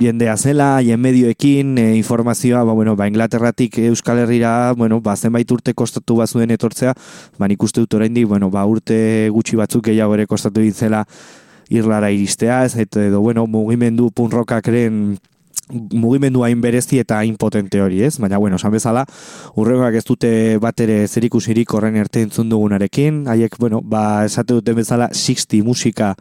jendea 0.00 0.36
zela, 0.36 0.76
haien 0.76 1.00
medioekin, 1.00 1.76
e, 1.78 1.96
informazioa, 1.96 2.64
ba, 2.64 2.72
bueno, 2.72 2.96
ba, 2.96 3.08
Inglaterratik 3.08 3.78
Euskal 3.78 4.18
Herrira, 4.18 4.72
bueno, 4.72 5.00
ba, 5.00 5.16
zenbait 5.16 5.50
urte 5.50 5.74
kostatu 5.74 6.16
bazuen 6.16 6.50
etortzea, 6.50 6.94
ba, 7.38 7.48
nik 7.48 7.62
uste 7.62 7.84
dut 7.84 7.94
oraindik, 7.94 8.26
bueno, 8.26 8.50
ba, 8.50 8.64
urte 8.66 9.28
gutxi 9.32 9.56
batzuk 9.56 9.86
gehiago 9.90 10.14
ere 10.14 10.26
kostatu 10.26 10.60
dintzela 10.60 11.04
irlara 11.68 12.10
iristea, 12.10 12.64
ez, 12.64 12.76
edo, 12.76 13.20
bueno, 13.20 13.46
mugimendu 13.46 14.10
punk 14.10 14.32
rockakren 14.32 15.16
mugimendu 15.68 16.44
hain 16.46 16.60
berezi 16.60 17.00
eta 17.02 17.18
hain 17.18 17.34
potente 17.36 17.80
hori, 17.82 18.02
ez? 18.06 18.18
Baina, 18.22 18.38
bueno, 18.38 18.56
esan 18.56 18.72
bezala, 18.72 19.04
urrengoak 19.58 19.96
ez 19.98 20.04
dute 20.06 20.30
bat 20.62 20.78
ere 20.80 21.00
zerikusirik 21.08 21.74
horren 21.74 21.96
erte 21.98 22.22
entzun 22.22 22.48
dugunarekin, 22.52 23.24
haiek, 23.32 23.58
bueno, 23.58 23.80
ba, 23.82 24.24
esate 24.26 24.54
duten 24.54 24.78
bezala 24.78 25.10
60 25.12 25.64
musika 25.66 26.14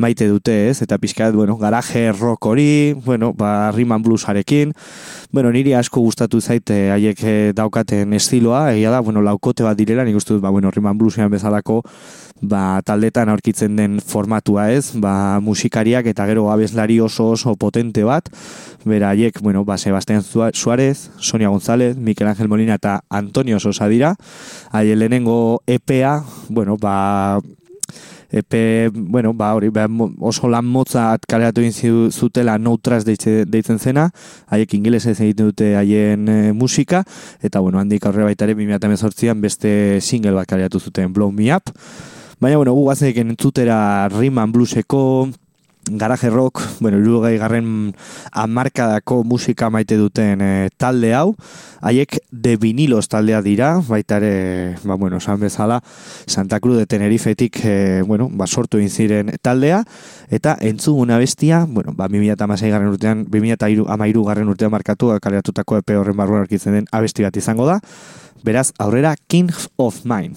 maite 0.00 0.26
dute, 0.28 0.54
ez? 0.70 0.80
Eta 0.82 0.98
pixkat, 0.98 1.34
bueno, 1.36 1.56
garaje 1.60 2.10
rock 2.12 2.46
hori, 2.50 2.94
bueno, 3.04 3.32
ba, 3.36 3.70
Rhythm 3.70 4.02
Bluesarekin, 4.02 4.72
bueno, 5.30 5.52
niri 5.52 5.74
asko 5.76 6.00
gustatu 6.00 6.40
zaite 6.40 6.90
haiek 6.94 7.22
eh, 7.22 7.52
daukaten 7.54 8.16
estiloa, 8.16 8.70
egia 8.72 8.90
da, 8.90 9.02
bueno, 9.04 9.22
laukote 9.22 9.66
bat 9.66 9.78
direla, 9.78 10.06
nik 10.08 10.16
uste 10.16 10.34
dut, 10.34 10.42
ba, 10.42 10.50
bueno, 10.50 10.72
Rhythm 10.72 10.98
Bluesean 10.98 11.30
bezalako, 11.30 11.82
ba, 12.40 12.80
taldetan 12.86 13.28
aurkitzen 13.28 13.76
den 13.76 14.00
formatua 14.00 14.70
ez, 14.72 14.96
ba, 14.96 15.38
musikariak 15.44 16.08
eta 16.10 16.26
gero 16.30 16.48
abeslari 16.50 16.98
oso 17.00 17.30
oso 17.36 17.54
potente 17.60 18.04
bat, 18.08 18.32
bera 18.88 19.12
haiek, 19.12 19.40
bueno, 19.44 19.64
ba, 19.64 19.76
Sebastián 19.78 20.24
Suárez, 20.24 21.10
Sonia 21.18 21.48
González, 21.48 21.96
Mikel 21.96 22.28
Ángel 22.28 22.48
Molina 22.48 22.80
eta 22.80 23.02
Antonio 23.10 23.60
Sosa 23.60 23.88
dira, 23.88 24.16
haien 24.72 24.98
lehenengo 24.98 25.62
EPA, 25.66 26.24
bueno, 26.48 26.76
ba, 26.80 27.40
epe, 28.30 28.90
bueno, 28.94 29.32
ba, 29.34 29.54
hori, 29.54 29.68
ba, 29.74 29.86
oso 30.20 30.48
lan 30.48 30.66
motza 30.66 31.18
kaleratu 31.28 31.64
egin 31.64 32.10
zutela 32.10 32.58
no 32.58 32.76
trust 32.78 33.06
deitze, 33.06 33.44
deitzen 33.46 33.78
zena, 33.78 34.10
haiek 34.48 34.74
ingelesez 34.78 35.18
egiten 35.18 35.50
dute 35.50 35.74
haien 35.76 36.28
e, 36.28 36.38
musika, 36.52 37.04
eta 37.42 37.60
bueno, 37.60 37.80
handik 37.80 38.06
aurrera 38.06 38.30
baita 38.30 38.46
ere 38.46 38.54
2018an 38.54 39.40
beste 39.40 39.72
single 40.00 40.34
bat 40.38 40.48
kaleratu 40.48 40.80
zuten 40.80 41.12
Blow 41.12 41.30
Me 41.30 41.52
Up, 41.54 41.74
Baina, 42.40 42.56
bueno, 42.56 42.72
gu 42.72 42.86
guazen 42.86 43.28
entzutera 43.28 44.08
Rhythm 44.08 44.52
Blueseko, 44.52 45.28
garaje 45.98 46.30
rock, 46.30 46.60
bueno, 46.80 46.98
irugai 46.98 47.36
garren 47.38 47.94
amarkadako 48.32 49.22
musika 49.24 49.70
maite 49.70 49.96
duten 49.96 50.40
e, 50.40 50.68
talde 50.76 51.14
hau, 51.14 51.34
haiek 51.80 52.18
de 52.30 52.56
vinilos 52.56 53.08
taldea 53.08 53.42
dira, 53.42 53.72
baita 53.88 54.20
ere, 54.20 54.76
ba, 54.84 54.94
bueno, 54.94 55.18
esan 55.18 55.40
bezala, 55.40 55.80
Santa 56.26 56.60
Cruz 56.60 56.78
de 56.78 56.86
Tenerifetik, 56.86 57.60
e, 57.64 58.02
bueno, 58.02 58.28
ba, 58.30 58.46
sortu 58.46 58.78
ziren 58.88 59.32
taldea, 59.42 59.84
eta 60.30 60.56
entzuguna 60.60 61.18
bestia, 61.18 61.66
bueno, 61.68 61.92
ba, 61.94 62.08
2006 62.08 62.70
garren 62.70 62.88
urtean, 62.88 63.26
2008 63.28 64.24
garren 64.26 64.48
urtean 64.48 64.70
markatu, 64.70 65.12
kaleratutako 65.20 65.80
epe 65.80 65.96
horren 65.96 66.16
barruan 66.16 66.42
arkitzen 66.42 66.72
den 66.74 66.90
abesti 66.92 67.26
bat 67.26 67.36
izango 67.36 67.66
da, 67.66 67.80
beraz, 68.44 68.72
aurrera 68.78 69.16
King 69.28 69.50
of 69.76 70.04
Mine. 70.04 70.36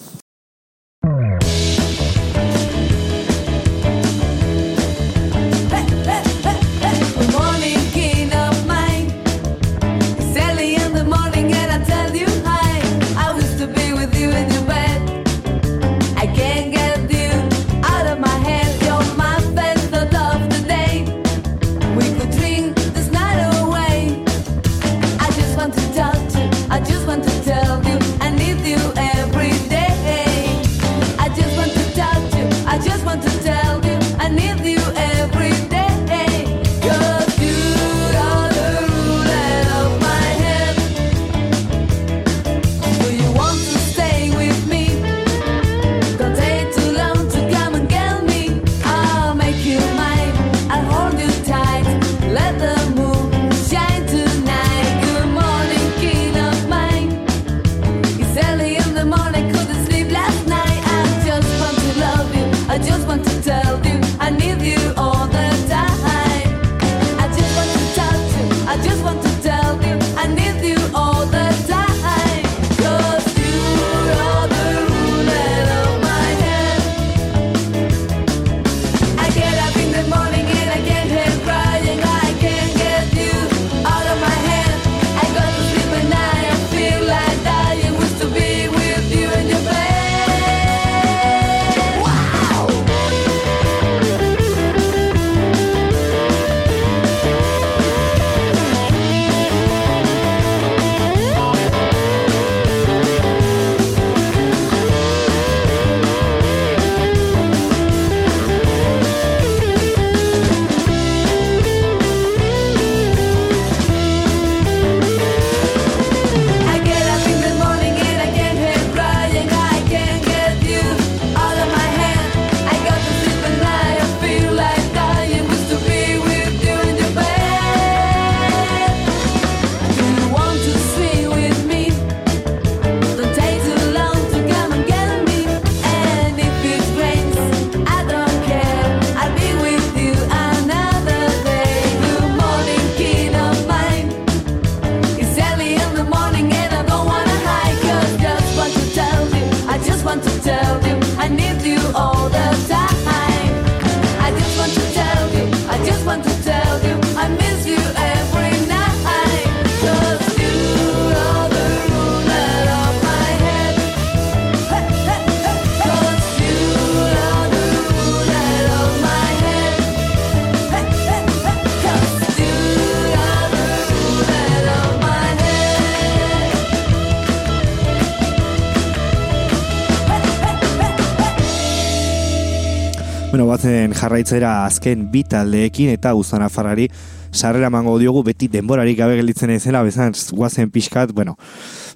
Jarraitzera 183.94 184.64
azken 184.64 185.08
bi 185.12 185.24
taldeekin 185.28 185.94
eta 185.94 186.14
Uzana 186.14 186.50
Farrari 186.52 186.88
sarrera 187.34 187.66
emango 187.66 187.96
diogu 187.98 188.22
beti 188.22 188.48
denborarik 188.48 188.96
gabe 188.98 189.16
gelditzen 189.18 189.50
ezela, 189.50 189.82
bezan 189.82 190.14
guazen 190.30 190.70
pixkat, 190.70 191.10
bueno, 191.12 191.34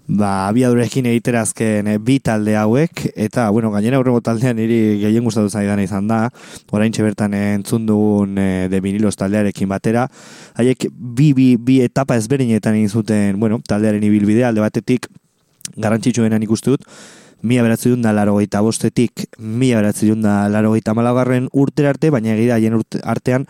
ba, 0.08 0.48
abiadurekin 0.48 1.06
egitera 1.06 1.44
azken 1.46 1.86
eh, 1.92 1.98
bi 2.02 2.18
talde 2.24 2.56
hauek, 2.58 3.04
eta, 3.14 3.48
bueno, 3.54 3.70
gainera 3.70 4.00
aurrego 4.00 4.20
taldean 4.24 4.58
niri 4.58 4.98
gehien 5.02 5.24
gustatu 5.24 5.52
zaidan 5.52 5.80
izan 5.84 6.10
da, 6.10 6.24
orain 6.72 6.92
bertan 6.92 7.34
entzun 7.38 7.86
dugun 7.86 8.38
eh, 8.38 8.66
de 8.68 8.80
vinilos 8.80 9.14
taldearekin 9.16 9.68
batera, 9.70 10.08
haiek 10.58 10.88
bi, 10.90 11.32
bi, 11.32 11.54
bi 11.56 11.80
etapa 11.86 12.18
ezberdinetan 12.18 12.74
egin 12.74 12.90
zuten, 12.90 13.38
bueno, 13.38 13.62
taldearen 13.68 14.02
ibilbidea, 14.02 14.48
alde 14.48 14.66
batetik, 14.66 15.06
garrantzitsuenan 15.76 16.42
ikuste 16.42 16.74
dut, 16.74 16.88
mila 17.42 17.62
beratzi 17.62 17.94
da 18.02 18.12
laro 18.12 18.38
bostetik, 18.62 19.28
mila 19.38 19.76
beratzi 19.76 20.14
da 20.20 20.48
laro 20.48 20.74
malagarren 20.94 21.48
urtera 21.52 21.90
arte, 21.90 22.10
baina 22.10 22.30
haien 22.30 22.74
urte- 22.74 23.00
artean 23.04 23.46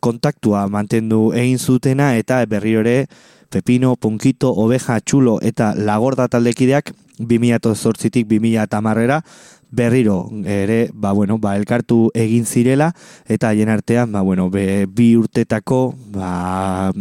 kontaktua 0.00 0.68
mantendu 0.68 1.32
egin 1.32 1.58
zutena 1.58 2.16
eta 2.16 2.44
berriro 2.46 2.80
ere 2.80 3.06
Pepino, 3.54 3.94
Punkito, 3.94 4.50
Oveja, 4.50 4.98
Txulo 5.00 5.38
eta 5.40 5.74
Lagorda 5.78 6.26
taldekideak 6.28 6.90
2008tik 7.20 8.26
2010era 8.26 9.20
berriro 9.70 10.28
ere, 10.44 10.90
ba, 10.92 11.12
bueno, 11.12 11.38
ba, 11.38 11.56
elkartu 11.56 12.10
egin 12.14 12.44
zirela 12.46 12.92
eta 13.26 13.50
haien 13.50 13.70
artean, 13.70 14.12
ba, 14.12 14.22
bueno, 14.22 14.48
be, 14.50 14.86
bi 14.86 15.14
urtetako 15.16 15.94
ba, 16.14 16.92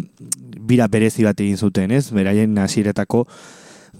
bira 0.62 0.88
berezi 0.88 1.26
bat 1.26 1.40
egin 1.42 1.58
zuten, 1.58 1.92
ez? 1.92 2.12
Beraien 2.14 2.58
hasiretako 2.58 3.26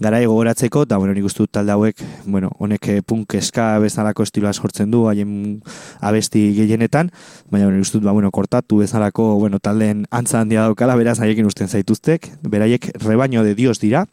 garai 0.00 0.24
gogoratzeko, 0.26 0.82
eta 0.88 0.98
bueno, 0.98 1.14
nik 1.14 1.26
uste 1.28 1.46
talde 1.50 1.72
hauek, 1.72 2.02
bueno, 2.26 2.50
honek 2.58 2.88
eh, 2.88 3.00
punk 3.06 3.36
eska 3.38 3.78
bezalako 3.82 4.26
estiloa 4.26 4.52
sortzen 4.52 4.90
du, 4.90 5.06
haien 5.08 5.62
abesti 6.00 6.52
gehienetan, 6.56 7.12
baina 7.50 7.68
bueno, 7.68 7.80
uste 7.80 7.98
dut, 7.98 8.06
ba, 8.08 8.12
bueno, 8.12 8.30
kortatu 8.34 8.82
bezalako, 8.82 9.34
bueno, 9.38 9.60
taldeen 9.60 10.06
antza 10.10 10.40
handia 10.40 10.66
daukala, 10.66 10.96
beraz, 10.98 11.20
haiekin 11.20 11.46
usten 11.46 11.68
zaituztek, 11.68 12.32
beraiek 12.42 12.90
rebaño 13.04 13.44
de 13.44 13.54
dios 13.54 13.80
dira, 13.80 14.06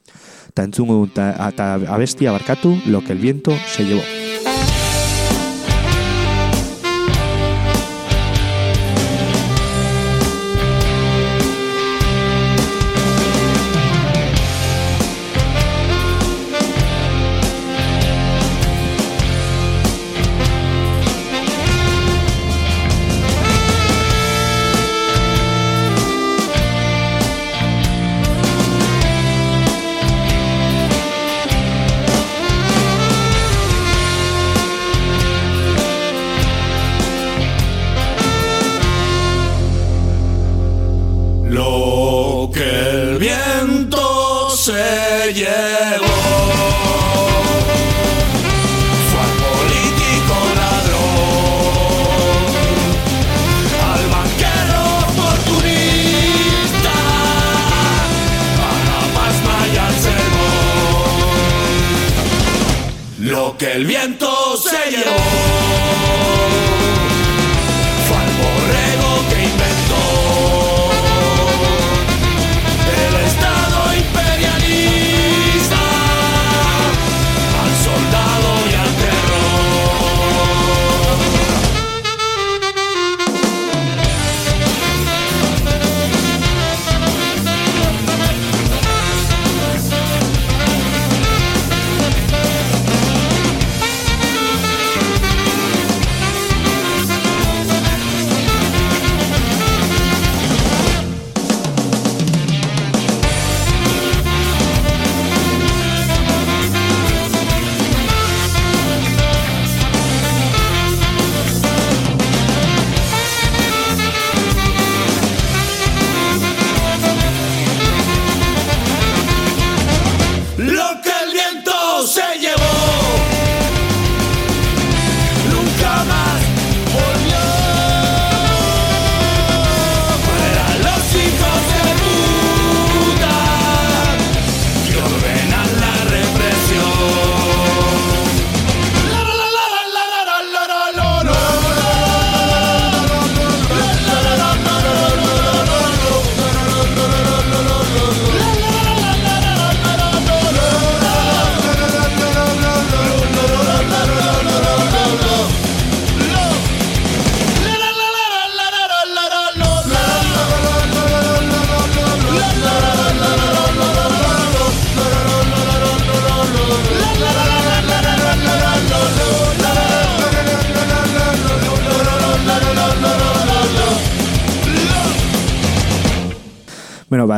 eta 0.50 0.68
entzungo 0.68 1.06
eta 1.10 1.74
abestia 1.90 2.32
barkatu, 2.32 2.78
lo 2.86 3.02
que 3.02 3.14
el 3.14 3.20
viento 3.20 3.56
se 3.68 3.86
llevó. 3.86 4.21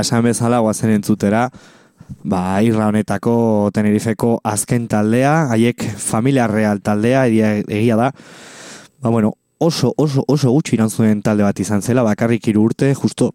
Esan 0.04 0.24
bezala 0.28 0.60
guazen 0.64 0.94
entzutera, 0.94 1.48
ba, 2.24 2.62
irra 2.64 2.90
honetako 2.92 3.72
Tenerifeko 3.74 4.38
azken 4.44 4.88
taldea, 4.92 5.48
haiek 5.54 5.86
familia 5.98 6.48
real 6.48 6.82
taldea, 6.84 7.26
egia, 7.28 7.96
da, 7.96 8.12
ba, 9.02 9.10
bueno, 9.10 9.34
oso, 9.58 9.94
oso, 9.98 10.26
oso 10.28 10.52
gutxi 10.52 10.78
iran 10.78 10.92
zuen 10.92 11.24
talde 11.24 11.46
bat 11.48 11.60
izan 11.60 11.82
zela, 11.82 12.04
bakarrik 12.04 12.48
hiru 12.48 12.68
urte, 12.70 12.94
justo 12.96 13.34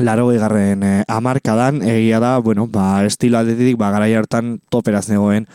laro 0.00 0.30
egarren 0.34 0.82
eh, 0.82 1.04
amarkadan, 1.08 1.82
egia 1.86 2.20
da, 2.20 2.38
bueno, 2.38 2.66
ba, 2.66 3.04
estilo 3.06 3.38
aldetik, 3.38 3.78
ba, 3.78 3.92
garai 3.94 4.12
hartan 4.14 4.58
toperaz 4.70 5.06
negoen, 5.10 5.46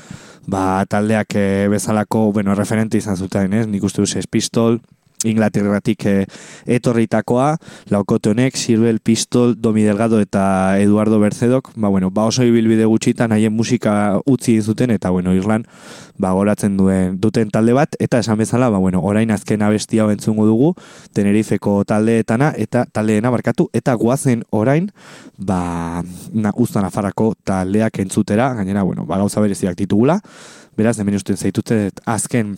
ba, 0.47 0.86
taldeak 0.89 1.36
eh, 1.36 1.67
bezalako, 1.71 2.30
bueno, 2.34 2.56
referente 2.56 2.97
izan 2.97 3.17
zuten, 3.17 3.54
ez? 3.54 3.67
Nik 3.67 3.84
uste 3.84 4.06
Sex 4.08 4.28
Pistol, 4.28 4.80
Inglaterratik 5.23 6.05
eh, 6.05 6.25
etorritakoa, 6.65 7.58
laukote 7.91 8.32
honek, 8.32 8.55
Silvel 8.55 8.99
Pistol, 9.03 9.55
Domi 9.60 9.84
Delgado 9.84 10.19
eta 10.23 10.79
Eduardo 10.79 11.19
Bercedok, 11.19 11.71
ba, 11.75 11.89
bueno, 11.89 12.10
ba 12.12 12.25
oso 12.29 12.43
ibilbide 12.47 12.86
gutxitan 12.86 13.34
haien 13.36 13.53
musika 13.53 14.19
utzi 14.25 14.62
zuten, 14.62 14.91
eta, 14.95 15.10
bueno, 15.10 15.34
Irlan, 15.36 15.65
ba, 16.17 16.32
goratzen 16.32 16.77
duen, 16.77 17.19
duten 17.19 17.51
talde 17.51 17.75
bat, 17.75 17.97
eta 17.99 18.19
esan 18.23 18.39
bezala, 18.39 18.69
ba, 18.69 18.79
bueno, 18.79 19.01
orain 19.03 19.32
azken 19.32 19.62
abestia 19.62 20.03
hau 20.03 20.13
entzungo 20.13 20.45
dugu, 20.47 20.73
Tenerifeko 21.13 21.84
taldeetana, 21.84 22.53
eta 22.55 22.86
taldeena 22.91 23.32
barkatu, 23.34 23.69
eta 23.73 23.93
guazen 23.99 24.45
orain, 24.55 24.89
ba, 25.38 26.03
na, 26.32 26.53
usta 26.55 26.82
nafarako 26.86 27.34
taldeak 27.43 27.99
entzutera, 27.99 28.53
gainera, 28.55 28.84
bueno, 28.84 29.05
ba, 29.05 29.19
gauza 29.19 29.43
bereziak 29.43 29.75
ditugula, 29.75 30.19
beraz, 30.79 30.95
hemen 30.99 31.19
usten 31.19 31.36
zaitute 31.36 31.89
azken 32.08 32.55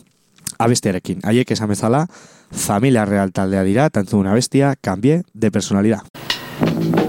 abestiarekin. 0.63 1.21
Haiek 1.23 1.51
esan 1.51 1.71
bezala, 1.73 2.05
familia 2.51 3.05
real 3.05 3.31
taldea 3.33 3.63
dira, 3.67 3.89
tantzun 3.89 4.27
abestia, 4.27 4.75
cambie 4.81 5.23
de 5.33 5.51
personalidad. 5.51 7.00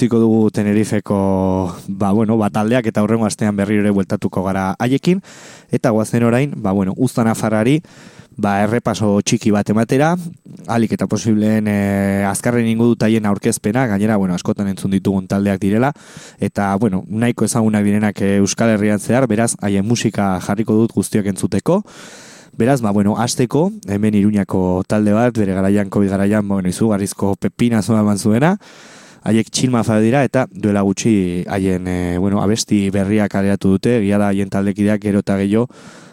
Utziko 0.00 0.16
dugu 0.18 0.50
Tenerifeko, 0.50 1.76
ba, 1.88 2.12
bueno, 2.12 2.38
ba, 2.40 2.48
taldeak 2.48 2.86
eta 2.88 3.02
aurrengo 3.02 3.26
astean 3.28 3.52
berri 3.52 3.76
ere 3.82 3.90
bueltatuko 3.92 4.40
gara 4.46 4.70
haiekin, 4.80 5.18
eta 5.68 5.90
guazen 5.92 6.24
orain, 6.24 6.54
ba, 6.56 6.72
bueno, 6.72 6.94
uztan 6.96 7.28
afarrari, 7.28 7.82
ba, 8.40 8.62
errepaso 8.64 9.10
txiki 9.20 9.52
bat 9.52 9.68
ematera, 9.68 10.14
alik 10.72 10.94
eta 10.96 11.04
posibleen 11.04 11.68
e, 11.68 11.74
azkarren 12.24 12.64
ingo 12.64 12.86
dut 12.88 13.04
haien 13.04 13.28
aurkezpena, 13.28 13.84
gainera, 13.90 14.16
bueno, 14.16 14.32
askotan 14.32 14.70
entzun 14.72 14.96
ditugun 14.96 15.26
taldeak 15.28 15.60
direla, 15.60 15.92
eta, 16.40 16.70
bueno, 16.80 17.02
nahiko 17.06 17.44
ezagunak 17.44 17.84
direnak 17.84 18.22
e, 18.24 18.38
Euskal 18.38 18.72
Herrian 18.72 19.04
zehar, 19.04 19.26
beraz, 19.28 19.52
haien 19.60 19.84
musika 19.84 20.38
jarriko 20.40 20.78
dut 20.80 20.96
guztiok 20.96 21.28
entzuteko, 21.34 21.82
Beraz, 22.60 22.80
ba, 22.82 22.90
bueno, 22.90 23.14
azteko, 23.16 23.70
hemen 23.86 24.16
iruñako 24.18 24.82
talde 24.90 25.12
bat, 25.14 25.30
bere 25.38 25.54
garaian, 25.54 25.88
COVID 25.88 26.10
garaian, 26.10 26.48
bueno, 26.48 26.68
izugarrizko 26.68 27.36
pepina 27.38 27.80
zoa 27.80 28.00
eman 28.02 28.18
zuena, 28.18 28.56
haiek 29.24 29.50
txilmafa 29.52 29.98
dira 30.00 30.22
eta 30.24 30.46
duela 30.50 30.82
gutxi 30.86 31.44
haien 31.48 31.88
e, 31.88 32.18
bueno, 32.18 32.42
abesti 32.42 32.88
berriak 32.90 33.34
aleratu 33.34 33.76
dute, 33.76 33.98
egia 34.00 34.18
da 34.18 34.30
haien 34.32 34.50
taldekideak 34.50 35.02
gero 35.02 35.20
eta 35.24 35.36
gehiago 35.40 35.68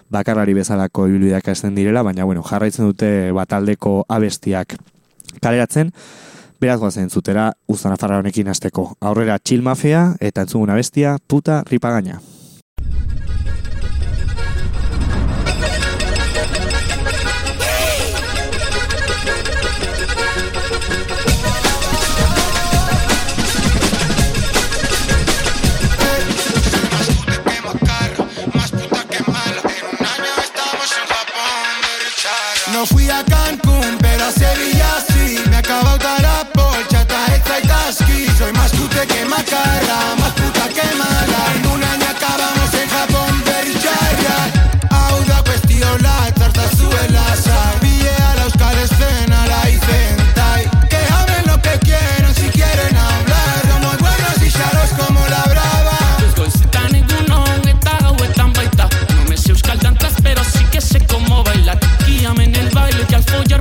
bakarrari 0.10 0.53
bezalako 0.55 1.08
ibilbideak 1.08 1.47
hasten 1.51 1.76
direla, 1.76 2.03
baina 2.03 2.26
bueno, 2.26 2.43
jarraitzen 2.43 2.88
dute 2.88 3.32
bataldeko 3.36 4.05
abestiak 4.08 4.78
kaleratzen, 5.43 5.91
beraz 6.62 6.80
goazen 6.80 7.10
zutera 7.10 7.51
uztan 7.68 7.93
afarra 7.93 8.22
honekin 8.22 8.47
hasteko. 8.47 8.93
Aurrera 9.01 9.38
chill 9.39 9.64
eta 10.20 10.41
entzugun 10.41 10.70
abestia 10.70 11.18
puta 11.28 11.64
ripagaina. 11.70 12.22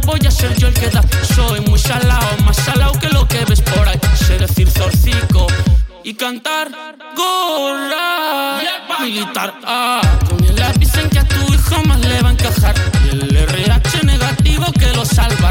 Voy 0.07 0.21
a 0.27 0.31
ser 0.31 0.55
yo 0.57 0.69
el 0.69 0.75
que 0.75 0.89
da. 0.89 1.03
Soy 1.35 1.61
muy 1.63 1.79
salao, 1.79 2.37
más 2.45 2.57
salao 2.57 2.93
que 2.99 3.09
lo 3.09 3.27
que 3.29 3.45
ves 3.45 3.61
por 3.61 3.87
ahí. 3.87 3.99
Sé 4.27 4.39
decir 4.39 4.71
zorcico 4.71 5.47
y 6.05 6.15
cantar 6.15 6.71
gorra. 7.17 8.61
Militar, 9.01 9.53
ah 9.65 10.01
Con 10.29 10.43
el 10.43 10.61
avisen 10.63 11.09
que 11.11 11.19
a 11.19 11.25
tu 11.25 11.53
hijo 11.53 11.83
más 11.85 12.01
le 12.01 12.23
va 12.23 12.31
a 12.31 12.33
encajar 12.33 12.75
Y 13.05 13.11
el 13.11 13.37
RH 13.37 14.05
negativo 14.05 14.67
que 14.73 14.93
lo 14.95 15.05
salvará 15.05 15.46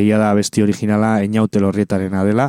egia 0.00 0.18
da 0.20 0.32
besti 0.34 0.62
originala 0.62 1.18
Einaute 1.22 1.60
Lorrietarena 1.60 2.24
dela, 2.24 2.48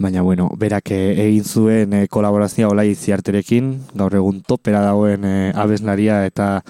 baina 0.00 0.22
bueno, 0.22 0.48
berak 0.56 0.90
eh, 0.96 1.12
egin 1.26 1.44
zuen 1.44 1.92
eh, 1.92 2.06
kolaborazioa 2.08 2.70
Olai 2.72 2.94
Ziarterekin, 2.94 3.74
gaur 3.94 4.16
egun 4.16 4.40
topera 4.48 4.80
dagoen 4.86 5.26
eh, 5.28 5.52
abeslaria 5.54 6.22
eta 6.26 6.62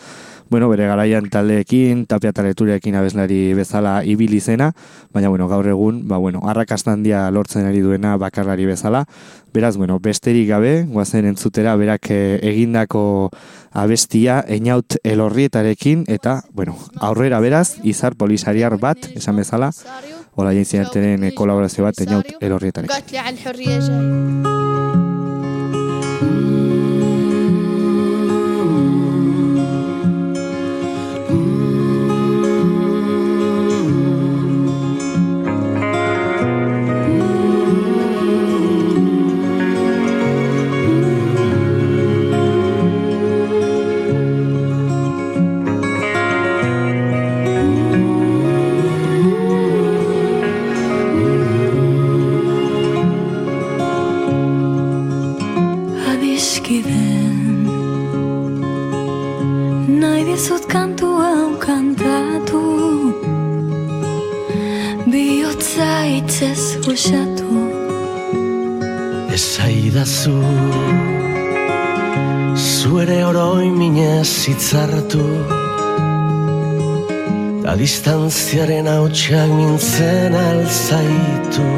bueno, 0.50 0.68
bere 0.68 0.86
garaian 0.90 1.30
taldeekin, 1.30 2.04
tapia 2.10 2.32
taleturekin 2.34 2.96
abeslari 2.98 3.54
bezala 3.54 4.00
ibili 4.04 4.40
zena, 4.40 4.72
baina 5.14 5.28
bueno, 5.30 5.46
gaur 5.48 5.68
egun, 5.70 6.08
ba 6.08 6.18
bueno, 6.18 6.42
arrakasta 6.50 6.92
handia 6.92 7.30
lortzen 7.30 7.66
ari 7.66 7.80
duena 7.80 8.16
bakarlari 8.18 8.66
bezala. 8.66 9.06
Beraz, 9.54 9.76
bueno, 9.76 9.98
besterik 10.02 10.48
gabe, 10.48 10.84
guazen 10.90 11.26
entzutera 11.26 11.76
berak 11.76 12.10
eh, 12.10 12.38
egindako 12.42 13.30
abestia 13.70 14.44
einaut 14.46 14.98
elorrietarekin 15.04 16.04
eta, 16.08 16.42
bueno, 16.52 16.76
aurrera 16.98 17.40
beraz, 17.40 17.78
izar 17.82 18.16
polisariar 18.18 18.78
bat, 18.78 18.98
esan 19.14 19.36
bezala, 19.38 19.70
hola 20.34 20.54
jentziarteren 20.54 21.30
kolaborazio 21.34 21.84
bat 21.86 22.02
einaut 22.02 22.26
elorrietarekin. 22.40 22.90
Distantziaren 78.50 78.86
hautsak 78.86 79.50
mintzen 79.54 80.34
alzaitu 80.34 81.69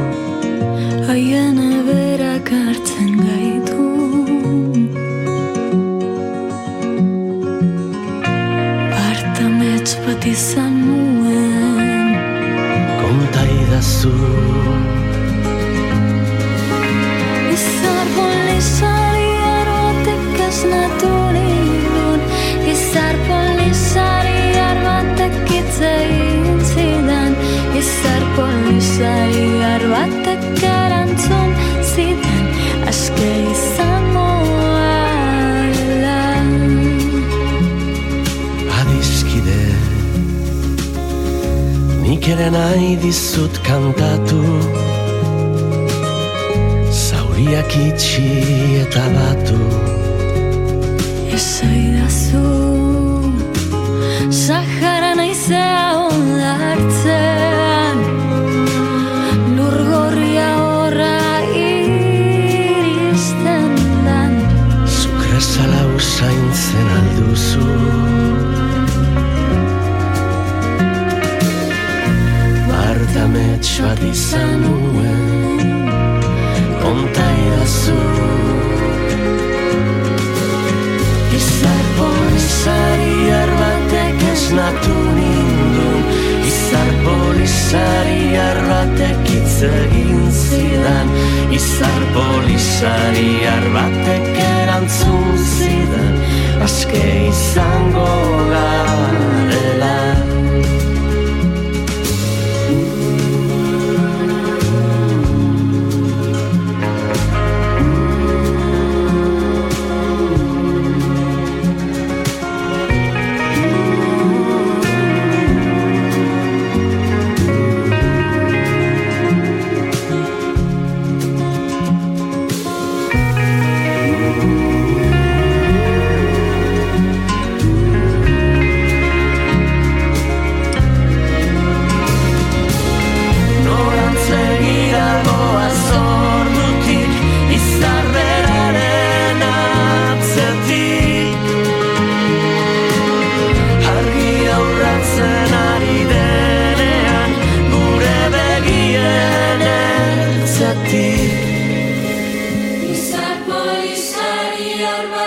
azul. 52.12 52.61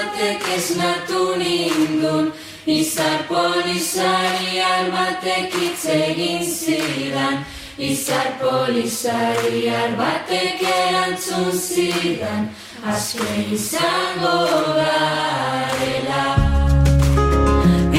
Batek 0.06 0.42
esnatu 0.58 1.40
nindun 1.40 2.34
Izar 2.66 3.28
polizariar 3.30 4.86
batek 4.94 5.54
hitz 5.54 5.86
egin 5.86 6.44
zidan. 6.44 7.38
Izar 7.78 8.30
polizariar 8.42 9.92
batek 10.00 10.64
erantzun 10.64 11.52
zidan 11.52 12.50
Aske 12.94 13.34
izango 13.54 14.38
garela. 14.78 16.26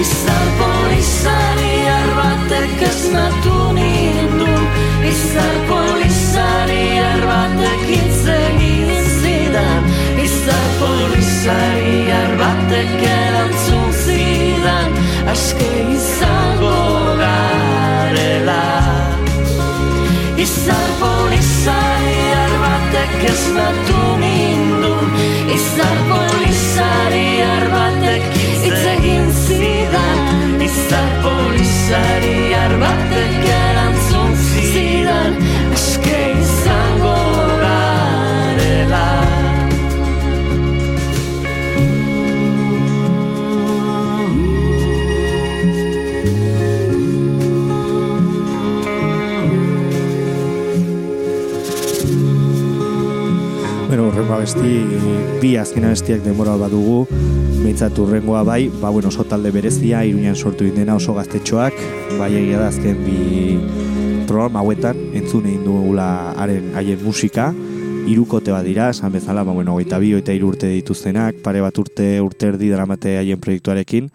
Izar 0.03 0.47
polizariar 0.61 2.09
batek 2.19 2.83
esnatu 2.91 3.59
nindun 3.79 4.67
Izar 5.13 5.57
polizariar 5.71 7.21
batek 7.31 7.87
hitz 7.93 8.25
zidan. 9.21 9.83
Izar 10.27 10.67
polizariar 10.81 11.96
batek 12.67 13.03
erantzun 13.03 13.93
zidan 13.93 14.91
Aske 15.31 15.69
izango 15.95 16.75
garela. 17.21 18.65
Izar 20.39 20.89
polizariar 21.01 22.53
batek 22.65 23.15
esnatu 23.31 24.03
nindun 24.23 25.15
Izar 25.57 25.99
polizariar 26.11 27.69
batek 27.77 28.27
hitz 28.65 28.83
egin 28.97 29.31
zidan. 29.45 30.19
Izar 30.69 31.09
polizariar 31.23 32.79
batek 32.83 33.66
Urrengo 54.17 54.33
abesti, 54.33 54.71
bi 55.43 55.51
azken 55.61 55.85
abestiak 55.85 56.23
denbora 56.25 56.55
badugu, 56.57 57.03
behintzat 57.59 57.99
urrengoa 58.01 58.41
bai, 58.49 58.71
ba, 58.81 58.89
bueno, 58.89 59.11
oso 59.13 59.27
talde 59.29 59.51
berezia, 59.53 60.07
iruñan 60.09 60.33
sortu 60.33 60.65
dena 60.73 60.95
oso 60.97 61.13
gaztetxoak, 61.13 61.77
bai 62.17 62.31
egia 62.39 62.63
da 62.63 62.71
azken 62.71 63.03
bi 63.05 63.59
programa 64.25 64.63
hauetan, 64.63 65.03
entzun 65.21 65.51
egin 65.51 65.67
dugula 65.67 66.07
haren 66.33 66.73
haien 66.81 67.05
musika, 67.05 67.51
irukote 68.09 68.57
bat 68.57 68.65
dira, 68.65 68.89
esan 68.95 69.13
bezala, 69.13 69.45
ba, 69.45 69.53
bueno, 69.53 69.77
goita 69.77 70.01
bi, 70.01 70.15
goita 70.17 70.33
iru 70.33 70.49
urte 70.55 70.73
dituztenak, 70.73 71.45
pare 71.45 71.61
bat 71.61 71.77
urte, 71.85 72.15
urte 72.25 72.55
erdi 72.55 72.73
dramate 72.73 73.19
haien 73.21 73.45
proiektuarekin, 73.45 74.09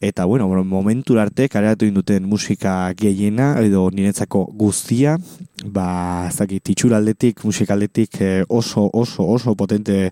Eta, 0.00 0.24
bueno, 0.24 0.48
momentu 0.64 1.18
arte 1.20 1.50
kareatu 1.52 1.84
induten 1.84 2.24
musika 2.24 2.88
gehiena, 2.96 3.50
edo 3.60 3.90
niretzako 3.92 4.46
guztia, 4.56 5.18
ba, 5.66 6.24
ez 6.30 6.38
dakit, 6.38 6.62
titxuraldetik, 6.64 7.44
musikaldetik 7.44 8.16
eh, 8.24 8.44
oso, 8.48 8.88
oso, 8.94 9.26
oso 9.28 9.54
potente 9.54 10.08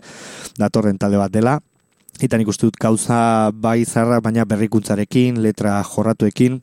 datorren 0.61 0.99
talde 1.01 1.17
bat 1.17 1.33
dela. 1.33 1.57
Eta 2.21 2.37
nik 2.37 2.53
uste 2.53 2.69
dut 2.69 2.77
gauza 2.77 3.49
bai 3.55 3.87
zarra, 3.87 4.21
baina 4.21 4.45
berrikuntzarekin, 4.45 5.41
letra 5.41 5.81
jorratuekin, 5.81 6.61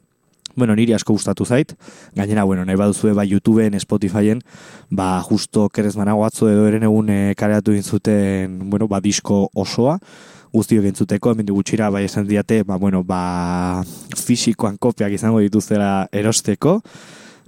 bueno, 0.55 0.75
niri 0.77 0.93
asko 0.93 1.17
gustatu 1.17 1.49
zait. 1.49 1.73
Gainera, 2.13 2.45
bueno, 2.45 2.61
nahi 2.63 2.77
baduzue 2.77 3.15
bai 3.17 3.25
YouTubeen, 3.31 3.79
Spotifyen, 3.81 4.45
ba, 4.91 5.19
justo 5.25 5.65
kerez 5.73 5.95
manago 5.97 6.27
atzo 6.29 6.51
edo 6.53 6.69
eren 6.69 6.85
egun 6.85 7.09
e, 7.09 7.19
kareatu 7.33 7.73
intzuten, 7.73 8.69
bueno, 8.69 8.87
ba, 8.87 9.01
disko 9.01 9.47
osoa 9.55 9.97
guztiok 10.55 10.87
entzuteko, 10.87 11.33
hemen 11.33 11.51
gutxira 11.51 11.89
bai 11.91 12.05
esan 12.07 12.27
diate, 12.27 12.63
ba, 12.63 12.77
bueno, 12.79 13.03
ba, 13.03 13.83
fisikoan 14.15 14.79
kopiak 14.79 15.13
izango 15.15 15.41
dituztela 15.43 16.07
erosteko, 16.15 16.79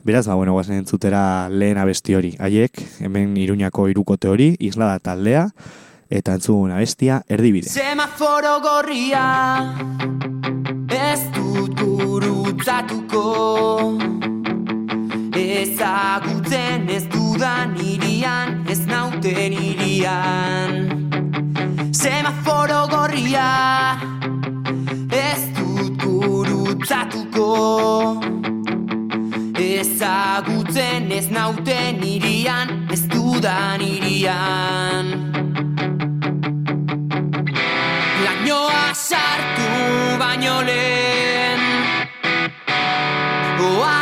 beraz, 0.04 0.26
ba, 0.28 0.36
bueno, 0.36 0.54
guazen 0.58 0.82
entzutera 0.82 1.48
lehen 1.50 1.80
abesti 1.80 2.16
hori. 2.16 2.36
Haiek, 2.40 2.84
hemen 3.08 3.36
iruñako 3.40 3.88
irukote 3.94 4.32
hori, 4.32 4.54
isla 4.60 4.92
da 4.94 5.00
taldea, 5.12 5.48
eta 6.10 6.36
entzun 6.38 6.72
abestia 6.72 7.22
erdibide. 7.28 7.70
Semaforo 7.72 8.60
gorria 8.64 9.26
Ez 10.98 11.20
dut 11.36 11.76
gurutzatuko 11.80 13.26
Ezagutzen 15.38 16.88
ez 16.90 17.04
dudan 17.12 17.76
irian 17.84 18.64
Ez 18.72 18.80
nauten 18.88 19.54
irian 19.54 21.07
Semaforo 21.98 22.88
gorria. 22.88 23.98
Ez 25.10 25.42
dut 25.58 25.98
gurutzatuko. 26.04 27.48
Ezagutzen 29.58 31.12
ez 31.12 31.28
nauten 31.34 32.04
irian 32.04 32.70
Ez 32.94 33.02
dudan 33.10 33.82
irian. 33.82 35.10
Lainoa 38.26 38.86
sartu 38.94 39.70
baino 40.22 40.62
lehen. 40.70 41.62
Oartu 43.72 43.97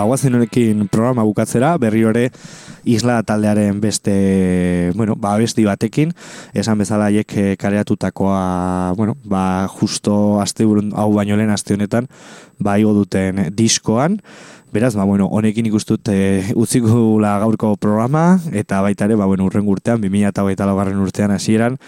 Bueno, 0.00 0.08
ba, 0.08 0.16
guazen 0.16 0.34
honekin 0.34 0.88
programa 0.88 1.24
bukatzera, 1.28 1.74
berri 1.76 2.04
ore 2.08 2.30
isla 2.88 3.18
taldearen 3.22 3.82
beste, 3.82 4.92
bueno, 4.96 5.12
ba, 5.16 5.34
besti 5.36 5.66
batekin, 5.66 6.14
esan 6.56 6.78
bezala 6.80 7.10
haiek 7.10 7.34
eh, 7.36 7.56
kareatutakoa, 7.60 8.94
bueno, 8.96 9.18
ba, 9.28 9.68
justo 9.68 10.40
aste 10.40 10.64
hau 10.64 11.12
baino 11.12 11.36
lehen 11.36 11.50
aste 11.52 11.74
honetan, 11.74 12.08
ba, 12.58 12.78
igo 12.80 12.94
duten 12.96 13.50
diskoan, 13.52 14.22
Beraz, 14.72 14.94
ba, 14.94 15.02
bueno, 15.02 15.26
honekin 15.26 15.66
ikustut 15.66 16.08
e, 16.12 16.52
utzikula 16.54 17.32
gaurko 17.42 17.72
programa, 17.74 18.38
eta 18.54 18.78
baita 18.84 19.08
ere, 19.08 19.16
ba, 19.18 19.26
bueno, 19.26 19.48
urren 19.48 19.66
urtean, 19.66 19.98
2008 19.98 20.76
garren 20.78 21.00
urtean 21.02 21.34
hasieran, 21.34 21.78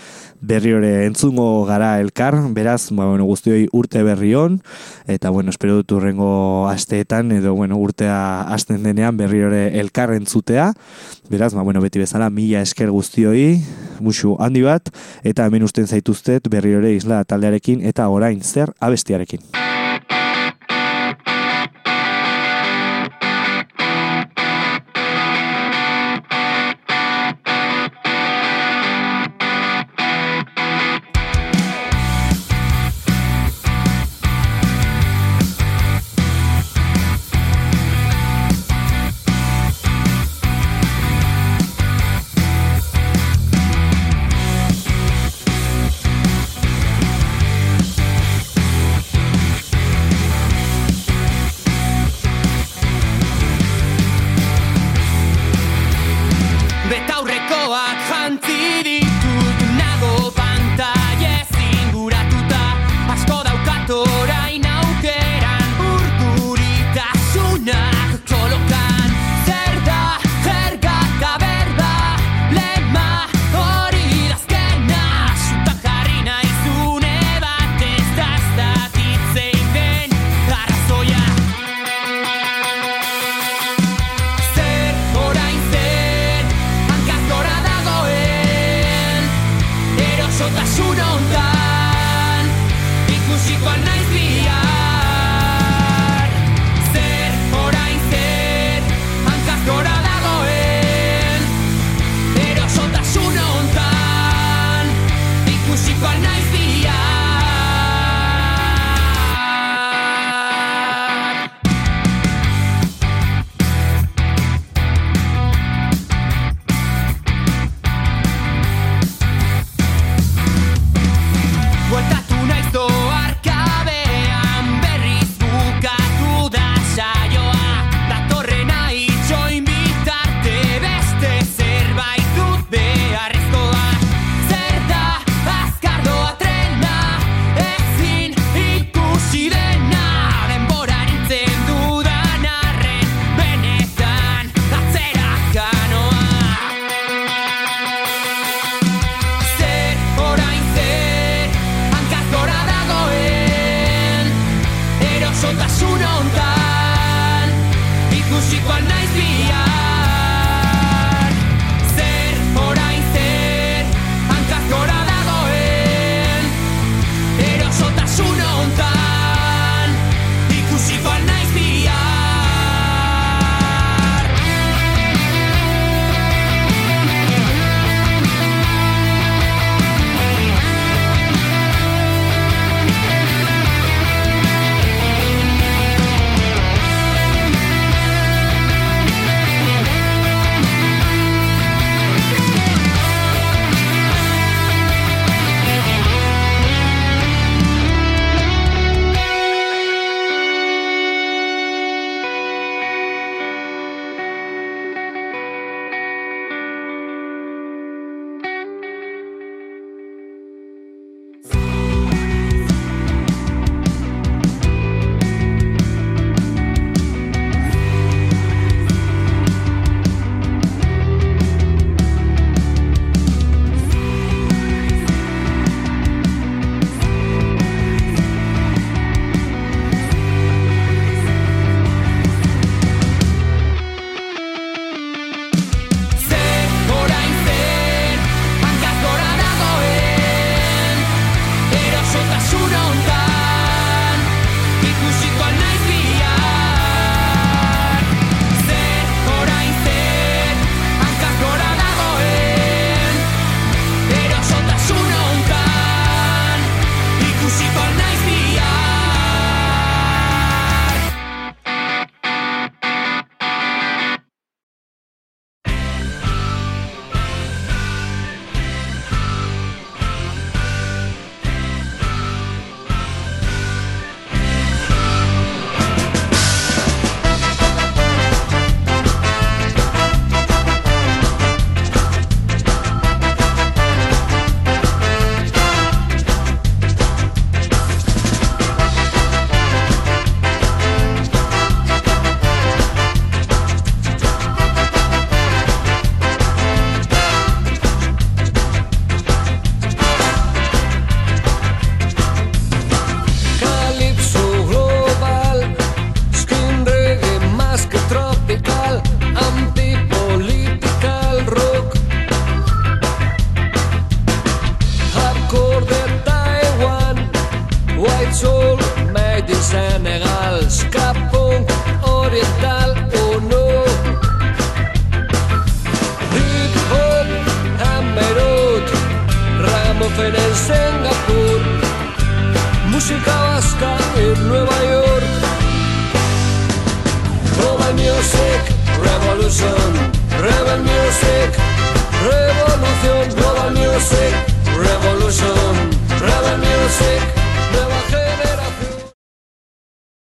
berri 0.40 0.72
hori 0.74 0.90
entzungo 1.06 1.62
gara 1.68 1.92
elkar, 2.02 2.34
beraz, 2.50 2.90
ba, 2.90 3.06
bueno, 3.06 3.28
guztioi 3.30 3.68
urte 3.70 4.02
berri 4.02 4.34
hon, 4.34 4.58
eta, 5.06 5.30
bueno, 5.30 5.54
espero 5.54 5.78
dut 5.78 5.94
urrengo 5.94 6.66
asteetan, 6.72 7.30
edo, 7.38 7.54
bueno, 7.54 7.78
urtea 7.78 8.18
hasten 8.50 8.82
denean 8.82 9.16
berri 9.16 9.44
hori 9.46 9.62
elkar 9.78 10.10
entzutea, 10.18 10.72
beraz, 11.30 11.54
ba, 11.54 11.62
bueno, 11.62 11.80
beti 11.86 12.02
bezala, 12.02 12.30
mila 12.34 12.66
esker 12.66 12.90
guztioi, 12.90 13.60
musu 14.02 14.34
handi 14.42 14.66
bat, 14.66 14.90
eta 15.22 15.46
hemen 15.46 15.62
usten 15.62 15.86
zaituztet 15.86 16.50
berri 16.50 16.74
hori 16.74 16.96
isla 16.98 17.22
taldearekin, 17.22 17.86
eta 17.86 18.10
orain 18.10 18.42
zer 18.42 18.74
abestiarekin. 18.80 19.71